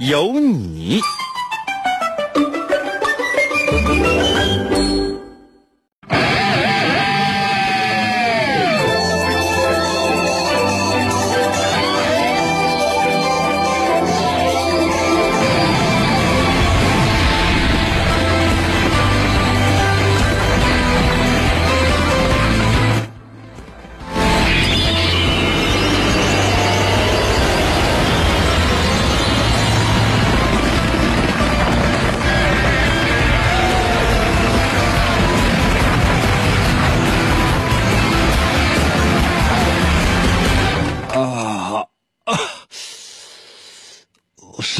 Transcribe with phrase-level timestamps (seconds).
[0.00, 0.98] 有你。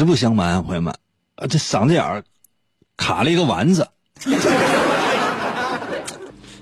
[0.01, 0.95] 实不相瞒，朋友们，
[1.35, 2.23] 啊，这嗓子眼儿
[2.97, 3.87] 卡了一个丸子。
[4.19, 4.33] 今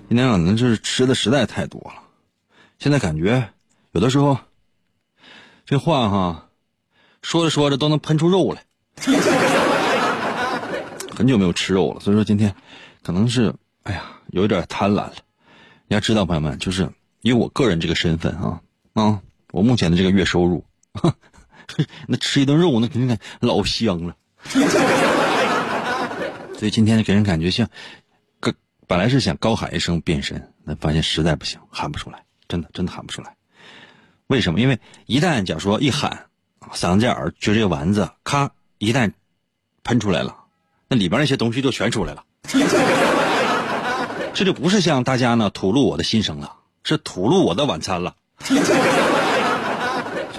[0.09, 2.03] 天可能就是吃的实在太多了，
[2.79, 3.47] 现在感觉
[3.93, 4.37] 有的时候
[5.65, 6.49] 这话哈，
[7.21, 8.65] 说着说着都能喷出肉来。
[11.15, 12.53] 很久没有吃肉了，所以说今天
[13.03, 15.13] 可能是哎呀有点贪婪了。
[15.87, 18.59] 你要知道，朋友们，就是以我个人这个身份啊
[18.95, 19.21] 啊，
[19.53, 20.65] 我目前的这个月收入。
[22.07, 24.15] 那吃一顿肉，那肯定老香了。
[26.57, 27.69] 所以今天给人感觉像，
[28.39, 28.53] 个
[28.87, 33.35] 本来是想高喊一声变身，那发现实在不行，喊不出来，真的真的喊不出来。
[34.27, 34.59] 为什么？
[34.59, 36.25] 因为一旦假如说一喊，
[36.73, 39.13] 嗓子眼儿就这丸子，咔，一旦
[39.83, 40.35] 喷出来了，
[40.87, 42.23] 那里边那些东西就全出来了。
[44.33, 48.15] 这就不是像大家呢吐露我的心声了，是吐露我的晚餐了。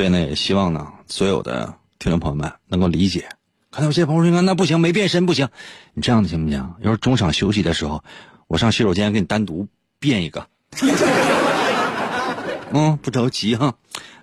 [0.01, 3.29] 所以呢，也希望呢，所有的听众朋友们能够理解。
[3.69, 5.51] 可能有些朋友说：“那不行，没变身不行。”
[5.93, 6.75] 你这样子行不行？
[6.81, 8.03] 要是中场休息的时候，
[8.47, 9.69] 我上洗手间给你单独
[9.99, 10.49] 变一个。
[12.73, 13.75] 嗯，不着急哈，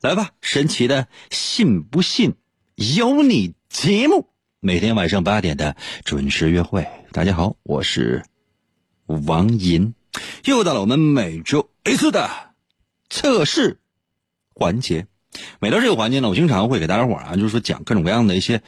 [0.02, 0.32] 来吧。
[0.42, 2.34] 神奇的信不信
[2.74, 6.88] 由你节目，每天晚上八点的准时约会。
[7.12, 8.24] 大家好，我是
[9.06, 9.94] 王银，
[10.46, 12.32] 又到了我们每周一次的
[13.12, 13.78] 测试
[14.56, 15.06] 环节。
[15.60, 18.62] 每到这个环节呢，我经常会给大家伙啊，就是说讲各种各样的一些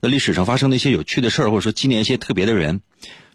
[0.00, 2.80] 在历史上发生的一些有趣的事儿，或者说纪念一些特别的人。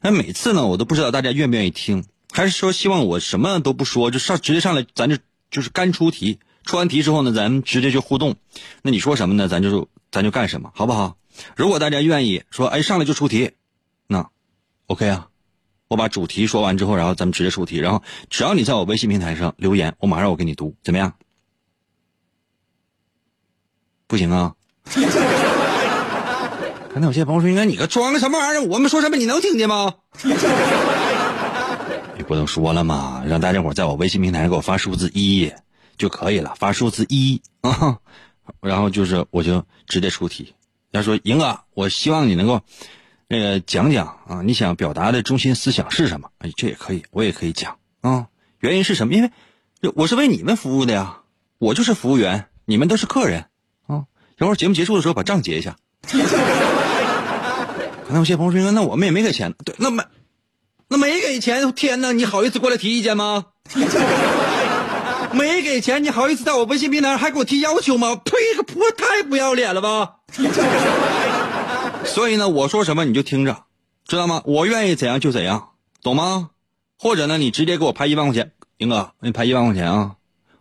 [0.02, 5.18] 那每次呢，我都不知道大家愿不愿意听，还是说希望我什么都不说，就上直接上来，咱就
[5.52, 6.40] 就是干出题。
[6.64, 8.36] 出完题之后呢，咱们直接就互动。
[8.84, 9.48] 那你说什么呢？
[9.48, 11.18] 咱就咱就干什么，好不好？
[11.56, 13.52] 如果大家愿意说，哎，上来就出题，
[14.08, 14.30] 那
[14.88, 15.28] OK 啊。
[15.88, 17.78] 我把主题说完之后，然后咱们直接出题。
[17.78, 21.16] 然后只要你在我微信平台上留言，我马上我给你读，怎么样？
[24.10, 24.54] 不行啊！
[26.92, 28.64] 刚才有些朋友说：“应该你个装个什么玩意儿？
[28.68, 29.94] 我们说什么你能听见吗？”
[32.18, 33.22] 你不能说了吗？
[33.28, 35.54] 让大家伙在我微信平台上给我发数字一
[35.96, 38.00] 就可以了，发数字一啊，
[38.62, 40.56] 然后就是我就直接出题。
[40.90, 42.62] 要说赢哥，我希望你能够
[43.28, 46.32] 那个讲讲啊，你想表达的中心思想是什么？
[46.40, 48.26] 哎，这也可以，我也可以讲啊。
[48.58, 49.14] 原因是什么？
[49.14, 49.30] 因为
[49.96, 51.20] 我是为你们服务的呀，
[51.60, 53.46] 我就是服务员，你们都是客人。
[54.40, 55.76] 等会儿节目结束的时候把账结一下。
[58.08, 60.04] 可能有些朋友说：“那我们也没给钱。”对，那没，
[60.88, 62.12] 那没给钱，天哪！
[62.14, 63.46] 你好意思过来提意见吗？
[65.32, 68.16] 没给钱，你好意思在我微信平台还给我提要求吗？
[68.16, 68.32] 呸！
[68.58, 70.16] 个破，太不要脸了吧！
[72.06, 73.66] 所以呢，我说什么你就听着，
[74.08, 74.42] 知道吗？
[74.46, 75.72] 我愿意怎样就怎样，
[76.02, 76.50] 懂吗？
[76.98, 80.14] 或者呢，你直接给我拍一万块钱，英哥，给你拍一万块钱啊！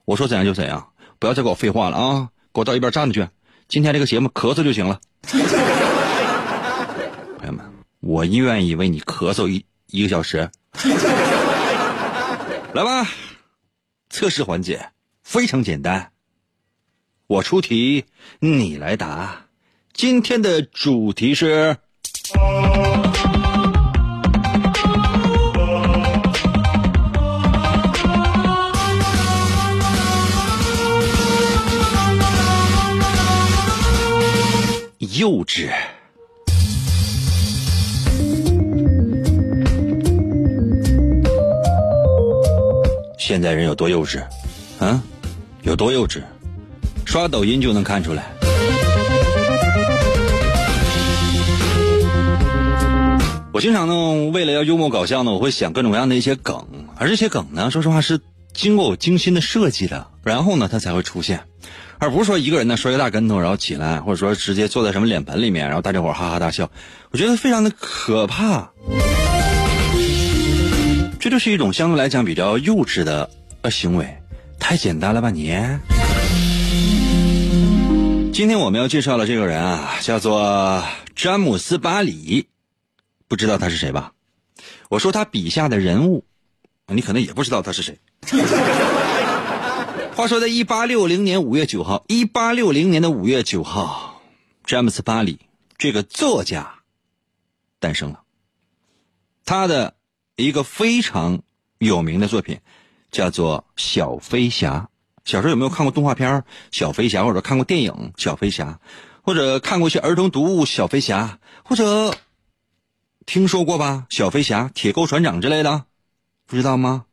[0.05, 2.29] 我说怎样就怎样，不要再给我废话了啊！
[2.53, 3.31] 给我到一边站着去。
[3.69, 4.99] 今天这个节目咳嗽就行了，
[7.37, 7.61] 朋友们，
[8.01, 10.51] 我愿意为你咳嗽一一个小时。
[12.73, 13.07] 来吧，
[14.09, 14.89] 测试环节
[15.23, 16.13] 非常简单，
[17.27, 18.07] 我出题，
[18.41, 19.45] 你来答。
[19.93, 21.77] 今天的主题是。
[35.19, 35.69] 幼稚，
[43.19, 44.23] 现在人有多幼稚？
[44.79, 45.03] 啊，
[45.63, 46.23] 有多幼稚？
[47.05, 48.27] 刷抖音就能看出来。
[53.53, 56.65] 我经常呢，为了要幽默搞笑呢，我会想各种各样的一些梗，
[56.97, 58.21] 而这些梗呢，说实话是
[58.59, 61.45] 经过我精心的设计的，然后呢，它才会出现，
[61.99, 66.69] 而不是说一个人呢摔个大跟头然后起来，或者说直接坐在什么脸盆里面，然后大家伙哈哈大笑，
[67.13, 68.73] 我觉得非常的可怕。
[71.21, 73.31] 这就是一种相对来讲比较幼稚的
[73.63, 74.13] 呃行为，
[74.59, 75.57] 太简单了吧你？
[78.33, 80.83] 今天我们要介绍的这个人啊，叫做
[81.15, 82.49] 詹姆斯·巴里。
[83.29, 84.15] 不知道他是谁吧？
[84.89, 86.25] 我说他笔下的人物，
[86.95, 87.99] 你可能也不知道他是谁。
[90.15, 94.23] 话说，在一八六零年五月九号，一八六零年的五月九号，
[94.65, 95.39] 詹姆斯·巴里
[95.77, 96.81] 这个作家
[97.79, 98.23] 诞生了。
[99.45, 99.95] 他的
[100.37, 101.43] 一个非常
[101.79, 102.61] 有名的作品
[103.11, 104.89] 叫做《小飞侠》。
[105.31, 106.33] 小时候有没有看过动画片
[106.71, 108.81] 《小飞侠》，或者看过电影《小飞侠》，
[109.23, 111.39] 或者看过一些儿童读物《小飞侠》，
[111.69, 112.15] 或者？
[113.27, 114.07] 听说过吧？
[114.09, 115.85] 小飞侠、铁钩船长之类的，
[116.49, 117.05] 不知道吗？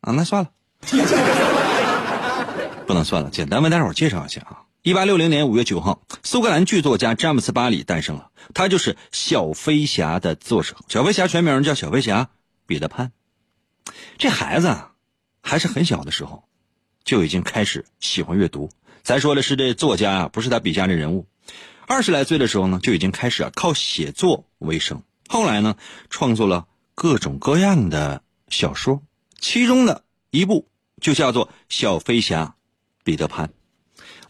[0.00, 0.50] 啊，那算了，
[2.86, 3.28] 不能算了。
[3.28, 4.62] 简单为大伙介绍一下啊。
[4.80, 10.74] 一八六零年五月九号，苏格兰剧作家詹姆斯·巴里诞生了，他就是《小飞侠》的作者。
[10.88, 12.30] 小飞侠全名叫小飞侠
[12.66, 13.12] 彼得潘。
[14.16, 14.74] 这孩子
[15.42, 16.44] 还是很小的时候，
[17.04, 18.70] 就已经开始喜欢阅读。
[19.02, 21.26] 咱说的是这作家啊，不是他笔下的人物。
[21.86, 25.02] 二十来岁的时候呢，就已经开始啊靠写作为生。
[25.28, 25.76] 后来呢，
[26.08, 29.02] 创作了各种各样的小说，
[29.38, 30.68] 其中的一部
[31.00, 32.54] 就叫做《小飞侠
[33.02, 33.48] 彼得潘》。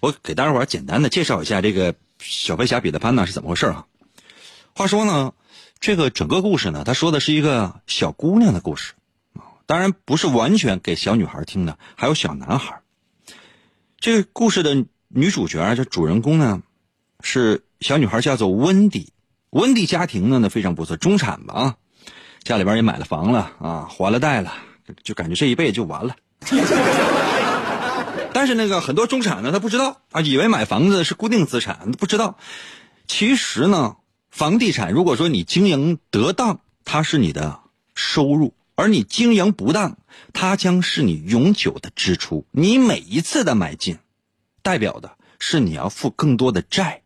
[0.00, 3.86] 我给大家伙简单的介绍一下这个小飞侠彼得潘呢是怎么回事啊？
[4.74, 5.32] 话说呢，
[5.80, 8.94] 这个整个故事呢，他说的是一个小姑娘的故事
[9.66, 12.80] 当然不是完全给小女孩听的，还有小男孩。
[13.98, 16.62] 这个故事的女主角这主人公呢。
[17.26, 19.10] 是小女孩叫做温迪，
[19.48, 21.76] 温迪家庭呢呢非常不错，中产吧啊，
[22.44, 24.52] 家里边也买了房了啊，还了贷了，
[25.02, 26.14] 就感觉这一辈子就完了。
[28.34, 32.36] 但是那个很多中产呢，他不知道啊，以为买房子是固定资产，不知道，
[33.06, 33.96] 其实呢，
[34.30, 37.60] 房地产如果说你经营得当，它是你的
[37.94, 39.96] 收入；而你经营不当，
[40.34, 42.44] 它将是你永久的支出。
[42.50, 43.98] 你每一次的买进，
[44.62, 47.02] 代表的是你要付更多的债。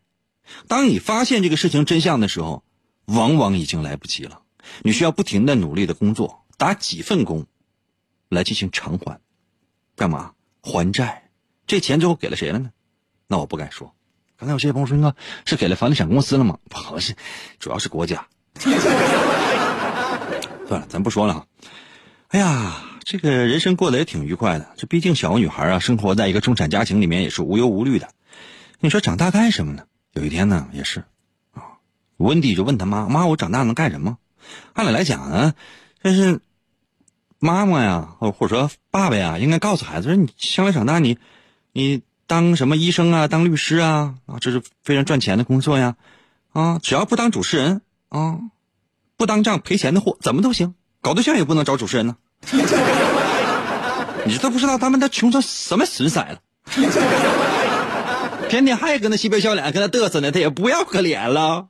[0.67, 2.63] 当你发现这个事情真相的时候，
[3.05, 4.41] 往往已经来不及了。
[4.81, 7.45] 你需要不停的努力的工作，打几份工，
[8.29, 9.19] 来进行偿还，
[9.95, 11.29] 干嘛还债？
[11.67, 12.71] 这钱最后给了谁了呢？
[13.27, 13.93] 那我不敢说。
[14.37, 16.57] 刚才有些朋友说，哥是给了房地产公司了吗？
[16.69, 17.13] 不是，
[17.59, 18.27] 主要是国家。
[20.67, 21.45] 算了，咱不说了。
[22.29, 24.73] 哎呀，这个人生过得也挺愉快的。
[24.77, 28.09] 这毕竟小女孩啊，生活在一个中产家庭里面也是无忧无虑的。
[28.79, 29.83] 你说长大干什么呢？
[30.13, 31.03] 有一天呢，也是，
[31.51, 31.77] 啊，
[32.17, 34.17] 温迪就问他妈：“妈，我长大能干什么？”
[34.73, 35.53] 按理来讲呢，
[36.01, 36.39] 这是
[37.39, 41.17] 妈妈呀，或或者说爸爸呀，应该告诉孩子说：“你将来长大，你
[41.73, 45.95] 你当什么医生啊，当律师啊，啊，这是非常赚钱的工作呀，
[46.53, 48.39] 啊，只要不当主持人啊，
[49.17, 50.75] 不当这样赔钱的货，怎么都行。
[51.01, 52.17] 搞对象也不能找主持人呢。
[54.25, 56.39] 你都不知道他们都穷成什么损色了。”
[58.49, 61.67] 天天还跟那嬉皮笑脸跟他嘚瑟呢，他也不要可怜了。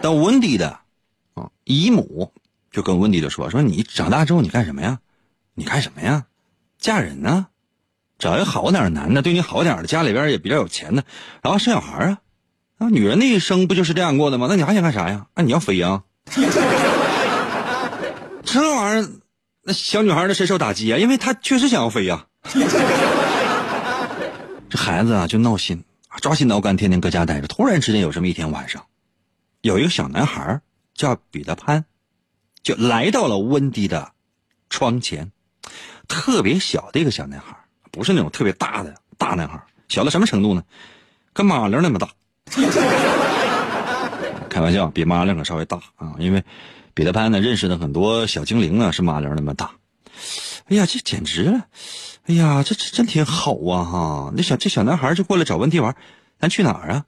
[0.00, 0.79] 但温迪的
[1.70, 2.32] 姨母
[2.72, 4.98] 就跟温迪就说：“说你长大之后你干什么呀？
[5.54, 6.24] 你干什么呀？
[6.78, 7.46] 嫁人呢？
[8.18, 11.04] 找一个好点的男的，对你好点的，家里边也比较有钱的，
[11.42, 12.18] 然后生小孩啊。
[12.78, 14.46] 啊，女人的一生不就是这样过的吗？
[14.50, 15.26] 那你还想干啥呀？
[15.34, 16.02] 啊，你要飞呀？
[18.42, 19.08] 这玩意儿，
[19.62, 22.26] 那小女孩的深受打击啊，因为她确实想要飞呀。
[24.68, 25.84] ”这孩子啊，就闹心，
[26.20, 27.46] 抓心挠肝，天天搁家待着。
[27.46, 28.84] 突然之间，有这么一天晚上，
[29.62, 30.60] 有一个小男孩
[31.00, 31.86] 叫彼得潘，
[32.62, 34.12] 就来到了温迪的
[34.68, 35.32] 窗前。
[36.06, 37.56] 特别小的一个小男孩，
[37.90, 40.62] 不是那种特别大的大男孩，小到什么程度呢？
[41.32, 42.10] 跟马铃那么大。
[44.50, 46.14] 开玩笑，比马铃可稍微大啊。
[46.18, 46.44] 因为
[46.92, 49.70] 彼得潘呢，认识的很多小精灵啊，是马铃那么大。
[50.66, 51.64] 哎呀，这简直了！
[52.26, 54.32] 哎呀，这这真挺好啊哈！
[54.36, 55.96] 那小这小男孩就过来找温迪玩，
[56.38, 56.90] 咱去哪儿？
[56.90, 57.06] 啊，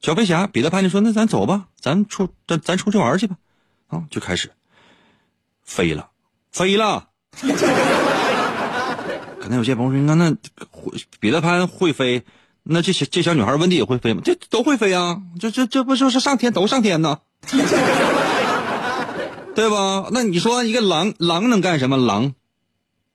[0.00, 3.36] 小飞侠彼得潘就说：“那咱走吧，咱出咱咱出去玩去吧。”
[3.88, 4.52] 啊，就开始
[5.64, 6.08] 飞了，
[6.52, 7.08] 飞了。
[9.40, 10.36] 可能有些朋友说：“那那
[11.20, 12.24] 彼得潘会飞，
[12.64, 14.22] 那这小这小女孩温迪也会飞吗？
[14.24, 15.22] 这都会飞啊！
[15.40, 17.20] 这这这不就是上天都上天呢？
[19.54, 20.08] 对吧？
[20.12, 21.96] 那你说一个狼狼能干什么？
[21.96, 22.34] 狼？”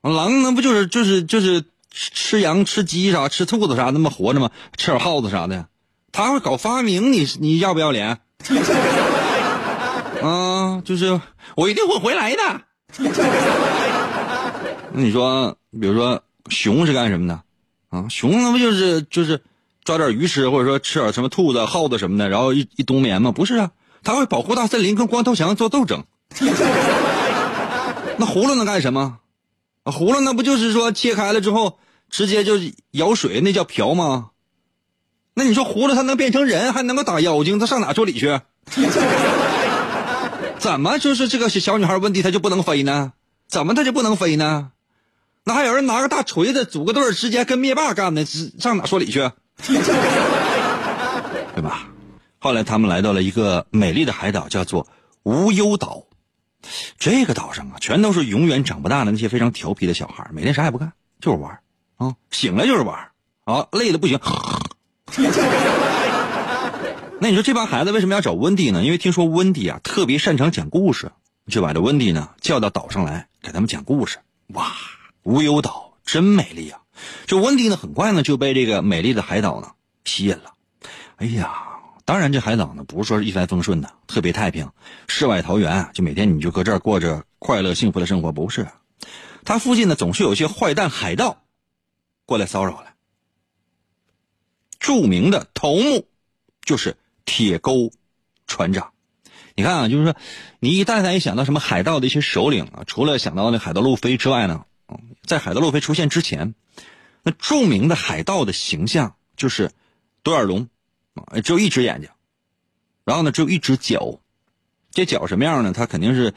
[0.01, 4.49] 狼那不就是就是就是吃羊吃鸡啥吃兔子啥那么活着吗？
[4.77, 5.67] 吃点耗子啥的，
[6.11, 8.19] 他会搞发明，你你要不要脸？
[10.21, 11.19] 啊，就是
[11.55, 12.61] 我一定会回来的。
[14.93, 17.41] 那你说，比如说熊是干什么的？
[17.89, 19.41] 啊，熊那不就是就是
[19.83, 23.31] 抓点鱼吃，或者说吃点什么兔子、耗子什么的，然后一一冬眠吗？
[23.31, 23.71] 不是啊，
[24.03, 26.03] 它会保护大森林，跟光头强做斗争。
[28.17, 29.19] 那葫芦能干什么？
[29.83, 32.59] 啊，葫芦那不就是说切开了之后直接就
[32.91, 34.30] 舀水，那叫瓢吗？
[35.33, 38.39] 那你说葫芦它能变成人，还能够打妖精，它上哪说理去？
[40.59, 43.13] 怎么就是这个小女孩温蒂她就不能飞呢？
[43.47, 44.71] 怎么她就不能飞呢？
[45.43, 49.31] 那还有人拿个大锤子组个队直接跟灭霸干的，上哪说理去？
[51.55, 51.87] 对吧？
[52.39, 54.87] 后来他们来到了一个美丽的海岛，叫做
[55.23, 56.03] 无忧岛。
[56.99, 61.59] 这个岛上啊，全都是永远长不大的那些非常调皮的小孩，每天啥也不干，就是玩
[61.97, 63.09] 啊，醒来就是玩
[63.45, 64.19] 啊，累的不行。
[67.19, 68.83] 那你说这帮孩子为什么要找温蒂呢？
[68.83, 71.11] 因为听说温蒂啊特别擅长讲故事，
[71.47, 74.19] 就把这温蒂呢叫到岛上来给他们讲故事。
[74.47, 74.71] 哇，
[75.23, 76.81] 无忧岛真美丽啊！
[77.27, 79.71] 这温蒂呢很快呢就被这个美丽的海岛呢
[80.03, 80.53] 吸引了。
[81.17, 81.53] 哎呀，
[82.05, 84.69] 当然这海岛呢不是说是一帆风顺的，特别太平，
[85.07, 88.67] 世外桃源，就每天你就搁这儿过着快乐幸福的生活，不是。
[89.45, 91.43] 它附近呢总是有一些坏蛋海盗
[92.25, 92.90] 过来骚扰来。
[94.81, 96.05] 著名的头目
[96.65, 96.97] 就是。
[97.23, 97.93] 铁钩
[98.45, 98.91] 船长，
[99.55, 100.15] 你看啊，就是说，
[100.59, 104.65] 你一旦咱一想到什么海盗的一些首领啊，除了想到那海盗路飞之外呢，
[105.23, 106.55] 在海盗路飞出现之前，
[107.23, 109.71] 那著名的海盗的形象就是
[110.23, 110.67] 独眼龙，
[111.13, 112.09] 啊，只有一只眼睛，
[113.05, 114.19] 然后呢，只有一只脚，
[114.91, 115.71] 这脚什么样呢？
[115.71, 116.33] 它肯定是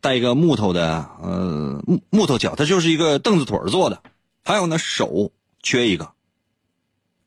[0.00, 4.02] 带一个木头的，呃，木木头脚，它就是一个凳子腿做的。
[4.44, 5.30] 还有呢，手
[5.62, 6.12] 缺一个，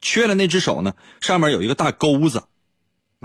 [0.06, 2.44] 缺了那只手呢，上面有一个大钩子。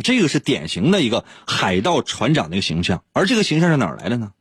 [0.02, 4.32] 这个是典型的一个海盗船长的一个形象，而这个形象是哪来的呢？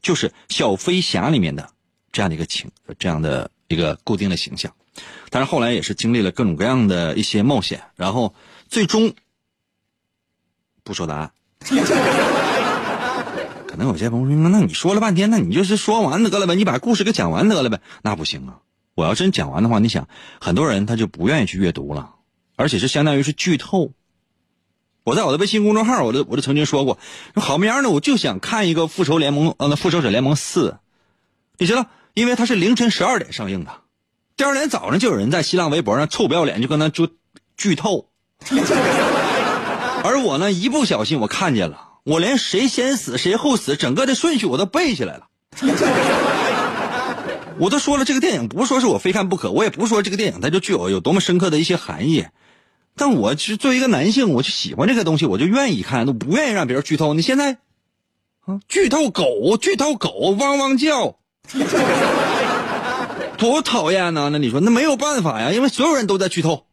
[0.00, 1.68] 就是小飞侠里面的
[2.12, 2.70] 这样的一个情，
[3.00, 4.72] 这样的一个固定的形象。
[5.28, 8.32] 但是后来也是经历了各种各样的一些冒险，然后
[8.68, 9.12] 最终
[10.84, 11.32] 不说答案。
[13.66, 18.60] 可能有些朋友说：“那你说了半天，那你就是说完得了呗，你把故事给讲完得了呗。”那不行啊！
[18.96, 20.08] 我要真讲完的话，你想，
[20.40, 22.14] 很多人他就不愿意去阅读了，
[22.56, 23.92] 而且是相当于是剧透。
[25.04, 26.98] 我在我的微信公众号，我都我都曾经说过，
[27.34, 27.90] 好么样呢？
[27.90, 30.78] 我就想看一个复仇联盟，呃，复仇者联盟四，
[31.58, 33.70] 你知道，因为它是凌晨十二点上映的，
[34.34, 37.08] 第二天早上就有人在新浪微博上臭不要脸，就跟那就
[37.56, 38.08] 剧透，
[40.02, 45.28] 而我呢，一不小心我看见了，我连谁先死谁后死，整个的顺序我都背下来了。
[47.58, 52.26] 我都说了，这个电影不是说是我非看不可，我也不是说这个电影它就具有有多么深刻的一些含义。
[52.94, 57.14] 但我是作为一个男性，我就喜欢这个东西，我就愿意看，都不愿意让别人剧透。
[57.14, 57.58] 你现在，
[58.44, 61.16] 啊，剧透狗，剧透狗，汪汪叫，
[63.38, 64.28] 多讨厌呢！
[64.30, 66.64] 那你说，那没有办法呀，因为所有人都在剧透。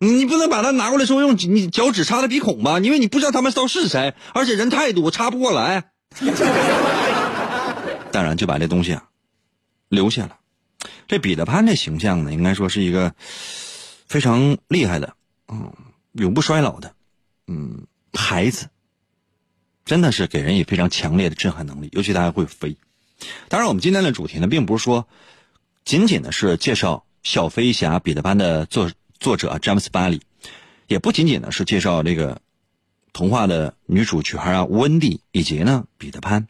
[0.00, 2.78] 你不能把它拿过来之后用你脚趾插在鼻孔吧？
[2.78, 5.90] 因为你不知道他们都是谁，而且人太多，插不过来。
[8.12, 9.04] 当然，就把这东西啊
[9.88, 10.38] 留下了。
[11.06, 13.14] 这彼得潘这形象呢，应该说是一个。
[14.08, 15.16] 非常厉害的，
[15.48, 15.70] 嗯，
[16.12, 16.94] 永不衰老的，
[17.46, 18.70] 嗯，孩子，
[19.84, 22.78] 真的是给人以非常强烈的震撼能力，尤其他还会飞。
[23.50, 25.06] 当然，我们今天的主题呢，并不是说
[25.84, 28.90] 仅仅的是介绍小飞侠彼得潘的作
[29.20, 30.22] 作者詹姆斯巴里，
[30.86, 32.40] 也不仅仅的是介绍这个
[33.12, 36.48] 童话的女主角啊温蒂以及呢彼得潘，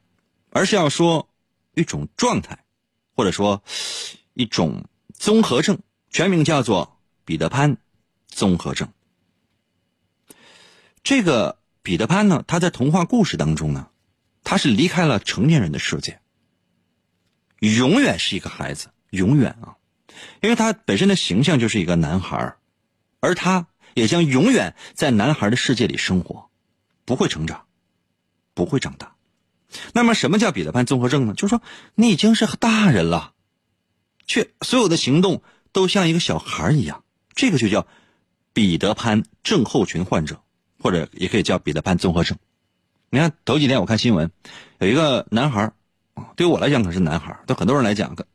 [0.50, 1.28] 而是要说
[1.74, 2.60] 一种状态，
[3.18, 3.64] 或者说
[4.34, 6.94] 一种综合症，全名叫做。
[7.24, 7.76] 彼得潘
[8.28, 8.88] 综合症。
[11.02, 13.90] 这个彼得潘呢，他在童话故事当中呢，
[14.44, 16.22] 他是离开了成年人的世界，
[17.58, 19.76] 永远是一个孩子，永远啊，
[20.40, 22.56] 因为他本身的形象就是一个男孩
[23.20, 26.48] 而他也将永远在男孩的世界里生活，
[27.04, 27.66] 不会成长，
[28.54, 29.17] 不会长大。
[29.92, 31.34] 那么，什么叫彼得潘综合症呢？
[31.34, 31.62] 就是说，
[31.94, 33.32] 你已经是大人了，
[34.26, 37.04] 却所有的行动都像一个小孩一样。
[37.34, 37.86] 这个就叫
[38.52, 40.40] 彼得潘症候群患者，
[40.82, 42.36] 或者也可以叫彼得潘综合症。
[43.10, 44.30] 你看头几天我看新闻，
[44.78, 45.72] 有一个男孩
[46.14, 48.26] 啊，对我来讲可是男孩对很多人来讲可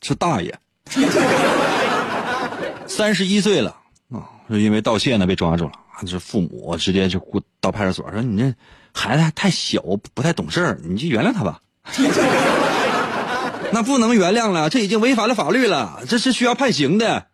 [0.00, 0.58] 是大爷，
[2.86, 3.76] 三十一岁了
[4.10, 5.72] 啊，是因为盗窃呢被抓住了，
[6.06, 7.20] 这父母直接就
[7.60, 8.54] 到派出所说：“你这
[8.92, 9.82] 孩子还太小，
[10.14, 11.60] 不太懂事儿，你就原谅他吧。
[13.74, 17.28] ”那不能原谅了，这已经违反了法律了，这是需要判刑的。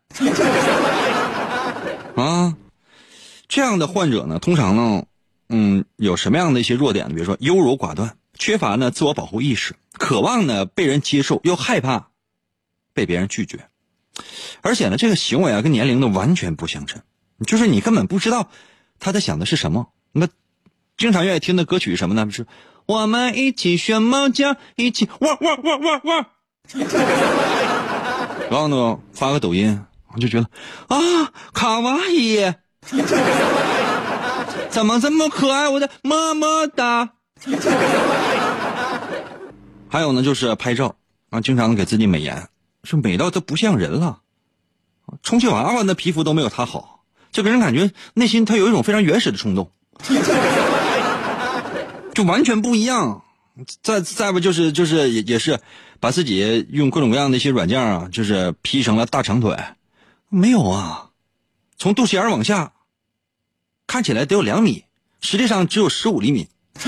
[2.14, 2.56] 啊，
[3.48, 5.04] 这样的患者呢，通常呢，
[5.48, 7.14] 嗯，有什么样的一些弱点呢？
[7.14, 12.10] 比如说优柔寡断，缺乏呢自我保护意识，渴望呢被人接受，又害怕
[12.94, 13.68] 被别人拒绝，
[14.62, 17.02] 而且呢，这个行为啊跟年龄呢完全不相称，
[17.46, 18.48] 就是你根本不知道
[19.00, 19.88] 他在想的是什么。
[20.12, 20.28] 那
[20.98, 22.28] 经常愿意听的歌曲是什么呢？
[22.30, 22.44] 是
[22.84, 26.26] 我们一起学猫叫，一起汪汪汪汪汪。
[28.50, 29.80] 然后呢，发个抖音，
[30.12, 30.50] 我就觉得
[30.88, 30.98] 啊，
[31.54, 32.52] 卡哇伊，
[34.68, 35.68] 怎么这么可爱？
[35.68, 37.10] 我的么么哒。
[39.88, 40.96] 还有呢，就是拍照
[41.30, 42.48] 啊，经常给自己美颜，
[42.82, 44.18] 是美到都不像人了。
[45.22, 49.70] 充气娃娃那皮肤都没有他好，就给人感觉内心他有一种非常原始的冲动。
[52.18, 53.22] 就完全不一样，
[53.80, 55.60] 再再不就是就是也也是，
[56.00, 59.56] 把自己用各种各样的一些软件啊，就是 P 成了大长腿，
[60.28, 61.10] 没有啊，
[61.78, 62.72] 从肚脐眼往下，
[63.86, 64.82] 看起来得有两米，
[65.20, 66.48] 实际上只有十五厘米。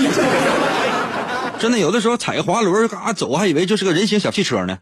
[1.59, 4.79] 真的，有的时候踩个滑轮嘎走，还以为就是个人形小汽车呢。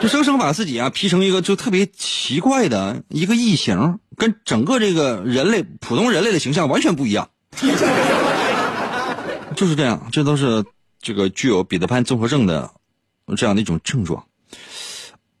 [0.00, 7.30] 就生生把自己啊 P 成一个就特别奇怪的一个异形，跟整个这个人类普通人类的形象完全不一样。
[9.58, 10.64] 就是这样，这都是
[11.00, 12.72] 这个具有彼得潘综合症的
[13.36, 14.28] 这样的一种症状。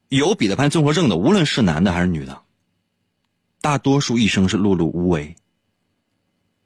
[0.08, 2.42] 有彼得潘综合症的，无论是男的还是女的，
[3.60, 5.36] 大多数一生是碌碌无为。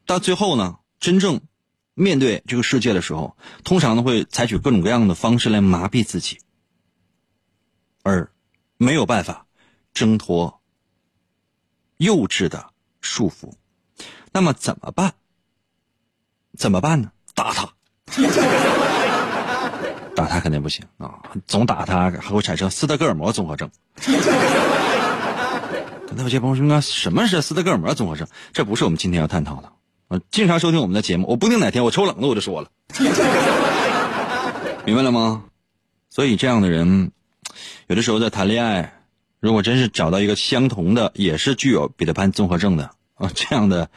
[0.06, 1.42] 到最后呢，真正
[1.92, 6.38] 面对这个世界的时候，通常呢会采取各种各样的方式来麻痹自己，
[8.02, 8.32] 而
[8.78, 9.46] 没有办法
[9.92, 10.62] 挣脱
[11.98, 12.70] 幼稚的
[13.02, 13.52] 束缚。
[14.32, 15.12] 那么怎么办？
[16.56, 17.12] 怎么办呢？
[17.34, 17.68] 打他，
[20.14, 21.14] 打他肯定不行啊！
[21.46, 23.70] 总打他还会产生斯德哥尔摩综合症。
[26.14, 29.72] 那有些朋友说：“什么是斯德哥尔摩综合症？”这不是我们今天要探讨的。
[30.08, 32.68] 啊，经常收听我们的节目，我不定哪天我抽冷子我就说了，
[34.84, 35.44] 明白了吗？
[36.10, 37.12] 所以这样的人，
[37.86, 39.00] 有的时候在谈恋爱，
[39.40, 43.88] 如果真是找到一个相同的，也是具有彼得潘综合症的啊，这样的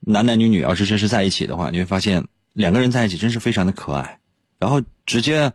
[0.00, 2.26] 男男女女，要是真是在一起的话，你会发现。
[2.56, 4.18] 两个人在一起真是非常的可爱，
[4.58, 5.52] 然后直接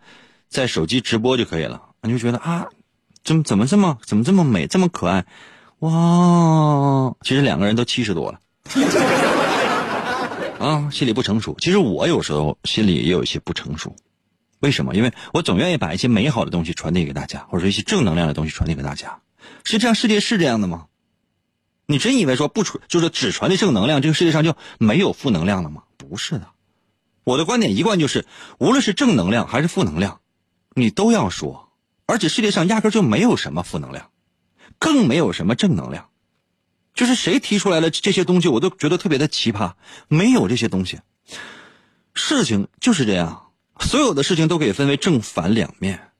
[0.49, 2.67] 在手机直播就可以了，你就觉得啊，
[3.23, 5.25] 怎么怎么这么怎么这么美这么可爱，
[5.79, 7.11] 哇！
[7.23, 8.39] 其实两个人都七十多了，
[10.63, 11.55] 啊，心里不成熟。
[11.59, 13.95] 其实我有时候心里也有一些不成熟，
[14.59, 14.95] 为什么？
[14.95, 19.19] 因为我总愿意把一些美好的东西传递给大家，或者说一些正能量的东西传递给大家。
[19.63, 20.85] 实际上，世界是这样的吗？
[21.87, 25.81] 你真以为说不传就是只传递正能量，这个世界上就没有负能量了吗？
[25.97, 26.47] 不是的。
[27.23, 28.25] 我的观点一贯就是，
[28.57, 30.21] 无论是正能量还是负能量，
[30.73, 31.71] 你都要说。
[32.07, 34.11] 而且世界上压根就没有什么负能量，
[34.79, 36.09] 更没有什么正能量。
[36.93, 39.75] 就是谁提出来的这些东西，我都觉得特别的奇葩。
[40.09, 40.99] 没有这些东西，
[42.13, 43.51] 事情就是这样。
[43.79, 46.11] 所有的事情都可以分为正反两面，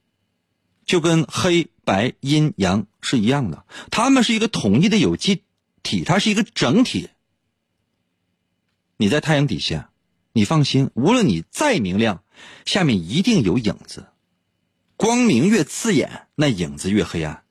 [0.86, 3.66] 就跟黑白阴阳是一样的。
[3.90, 5.44] 它们是一个统一的有机
[5.84, 7.10] 体，它是一个整体。
[8.96, 9.91] 你在太阳底下。
[10.34, 12.24] 你放心，无论你再明亮，
[12.66, 14.06] 下面一定有影子。
[14.96, 17.44] 光明越刺眼，那影子越黑暗。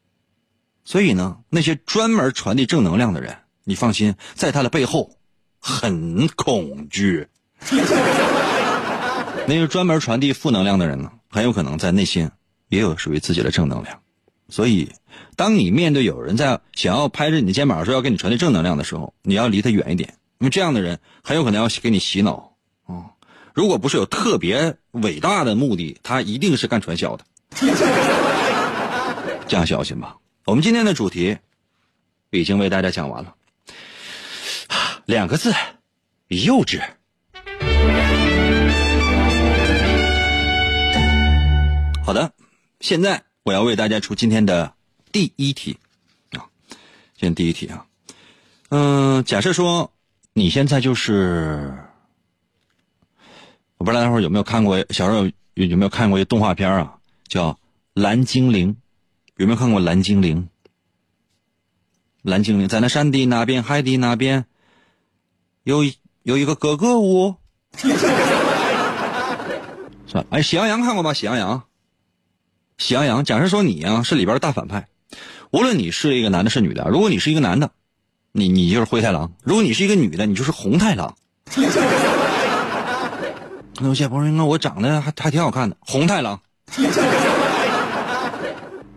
[0.85, 5.17] 所以呢，那些专门传递正能量的人，你放心，在他的背后
[5.59, 7.29] 很恐惧。
[9.47, 12.31] 那些专门传递负能量的人呢，很有可能在内心
[12.69, 14.01] 也有属于自己的正能量。
[14.49, 14.91] 所以，
[15.37, 22.50] 当你面对有人在想要拍着你的肩膀说要给你传递正能量的时候，你要离他远一点，因为这样的人很有可能要给你洗脑。
[22.91, 23.07] 哦，
[23.55, 27.25] 如果不是有特别伟大的目的，他一定是干传销的。
[29.47, 30.17] 这样小心吧。
[30.45, 31.39] 我们今天的主题
[32.31, 33.35] 已经为大家讲完了，
[35.05, 35.55] 两个字：
[36.27, 36.81] 幼稚。
[42.05, 42.33] 好的，
[42.81, 44.75] 现在我要为大家出今天的
[45.13, 45.79] 第一题
[46.33, 46.51] 啊，
[47.17, 47.87] 今天第一题啊，
[48.71, 49.93] 嗯，假设说
[50.33, 51.73] 你现在就是。
[53.81, 56.97] 我不知道大伙有没有看过，小时候有有没有看过一动画片啊？
[57.27, 57.53] 叫
[57.95, 58.75] 《蓝精灵》，
[59.39, 60.43] 有没有看过《蓝精灵》？
[62.21, 64.45] 蓝精灵在那山的那边，海的那边，
[65.63, 65.83] 有
[66.25, 67.37] 有一个哥哥屋。
[70.07, 71.15] 算了，哎，喜羊羊看过吗？
[71.15, 71.63] 喜羊羊，
[72.77, 73.25] 喜羊羊。
[73.25, 74.89] 假设说你啊是里边的大反派，
[75.53, 76.87] 无论你是一个男的，是女的。
[76.91, 77.71] 如果你是一个男的，
[78.33, 81.17] 你你就是灰太狼；如果你是一个女的，你就是红太狼。
[83.83, 86.41] 有些朋友说：“我长得还还挺好看的，红太狼。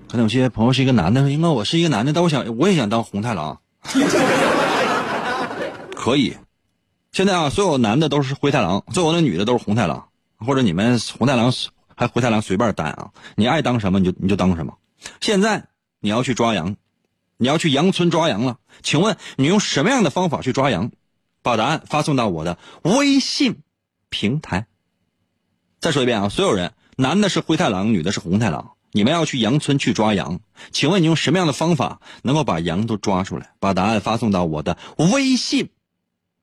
[0.08, 3.60] 可能有些朋友是一个男的，应该我是一个男的，但我想我也想当红太狼。
[5.96, 6.36] 可以，
[7.12, 11.52] 现在啊，所有男的都是灰太狼，所有的女的都是红太狼，或者你们红太狼
[11.96, 14.74] 还灰太狼随便担啊，你爱当什么你就你就当什么。
[15.22, 15.66] 现在
[16.00, 16.76] 你要去抓羊，
[17.38, 20.92] 你要去羊村抓羊了，请问你用什么样的方法去抓羊？
[21.42, 23.62] 把答案发送到我的微信
[24.10, 24.68] 平台。
[25.84, 28.72] 再说一遍啊，所有人，男的是灰太狼，女的是红太狼。
[28.94, 30.40] 你们要去羊村去抓羊，
[30.72, 33.52] 请问你用什么样的方法能够把羊都抓出来？
[33.60, 35.72] 把答案发送到我的微信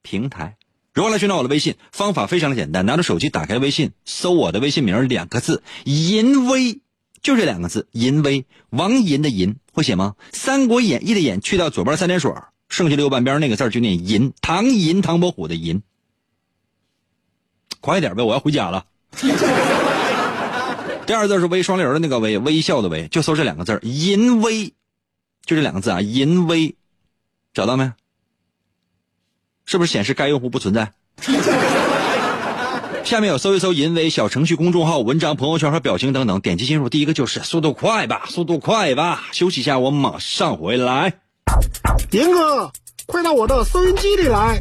[0.03, 0.59] 平台。
[0.93, 1.77] 如何来寻找我的微信？
[1.91, 6.83] 方法非常的简单，拿着手机打开微信，搜我的微信名两个字“淫威”，
[7.23, 8.45] 就这两个字“淫威”。
[8.69, 10.17] 王淫的淫会写吗？
[10.37, 12.31] 《三国演义》的演去掉左边三点水，
[12.69, 14.35] 剩下的右半边那个字就念淫。
[14.43, 15.83] 唐寅唐伯虎的寅。
[17.81, 18.85] 快点呗，我要回家了。
[21.07, 24.67] 第二字是微双流的那个微，微笑的微，就搜这两个字淫威，
[25.45, 26.77] 就这两个字啊，淫威，
[27.53, 27.93] 找到没？
[29.67, 30.93] 是不是显示该用户不存在？
[33.05, 36.89] 下面有搜一搜淫威小程序、公众号、文章、朋友圈和表情等等，点击进入。
[36.89, 41.15] 第一个就是速度快吧，速度快吧，休息一下，我马上回来。
[42.13, 42.71] 严哥，
[43.07, 44.61] 快到我的收音机里来！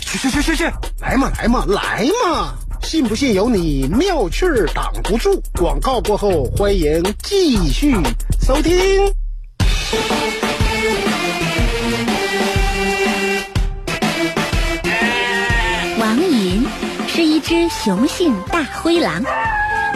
[0.00, 0.64] 去去去去去，
[1.00, 2.54] 来嘛来嘛来嘛！
[2.86, 5.42] 信不信由你，妙趣儿挡不住。
[5.58, 7.92] 广告过后，欢迎继续
[8.40, 8.72] 收听。
[15.98, 16.64] 王银
[17.08, 19.20] 是一只雄性大灰狼，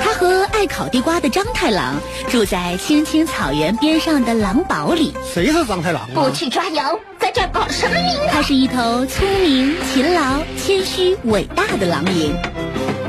[0.02, 1.94] 它和爱烤地瓜的张太郎
[2.28, 5.14] 住在青青草原边上的狼堡里。
[5.32, 6.10] 谁是张太郎啊？
[6.12, 6.98] 不去抓羊，
[7.32, 8.28] 在这搞什么名堂？
[8.32, 12.34] 它是一头聪明、勤劳、谦虚、伟大的狼银。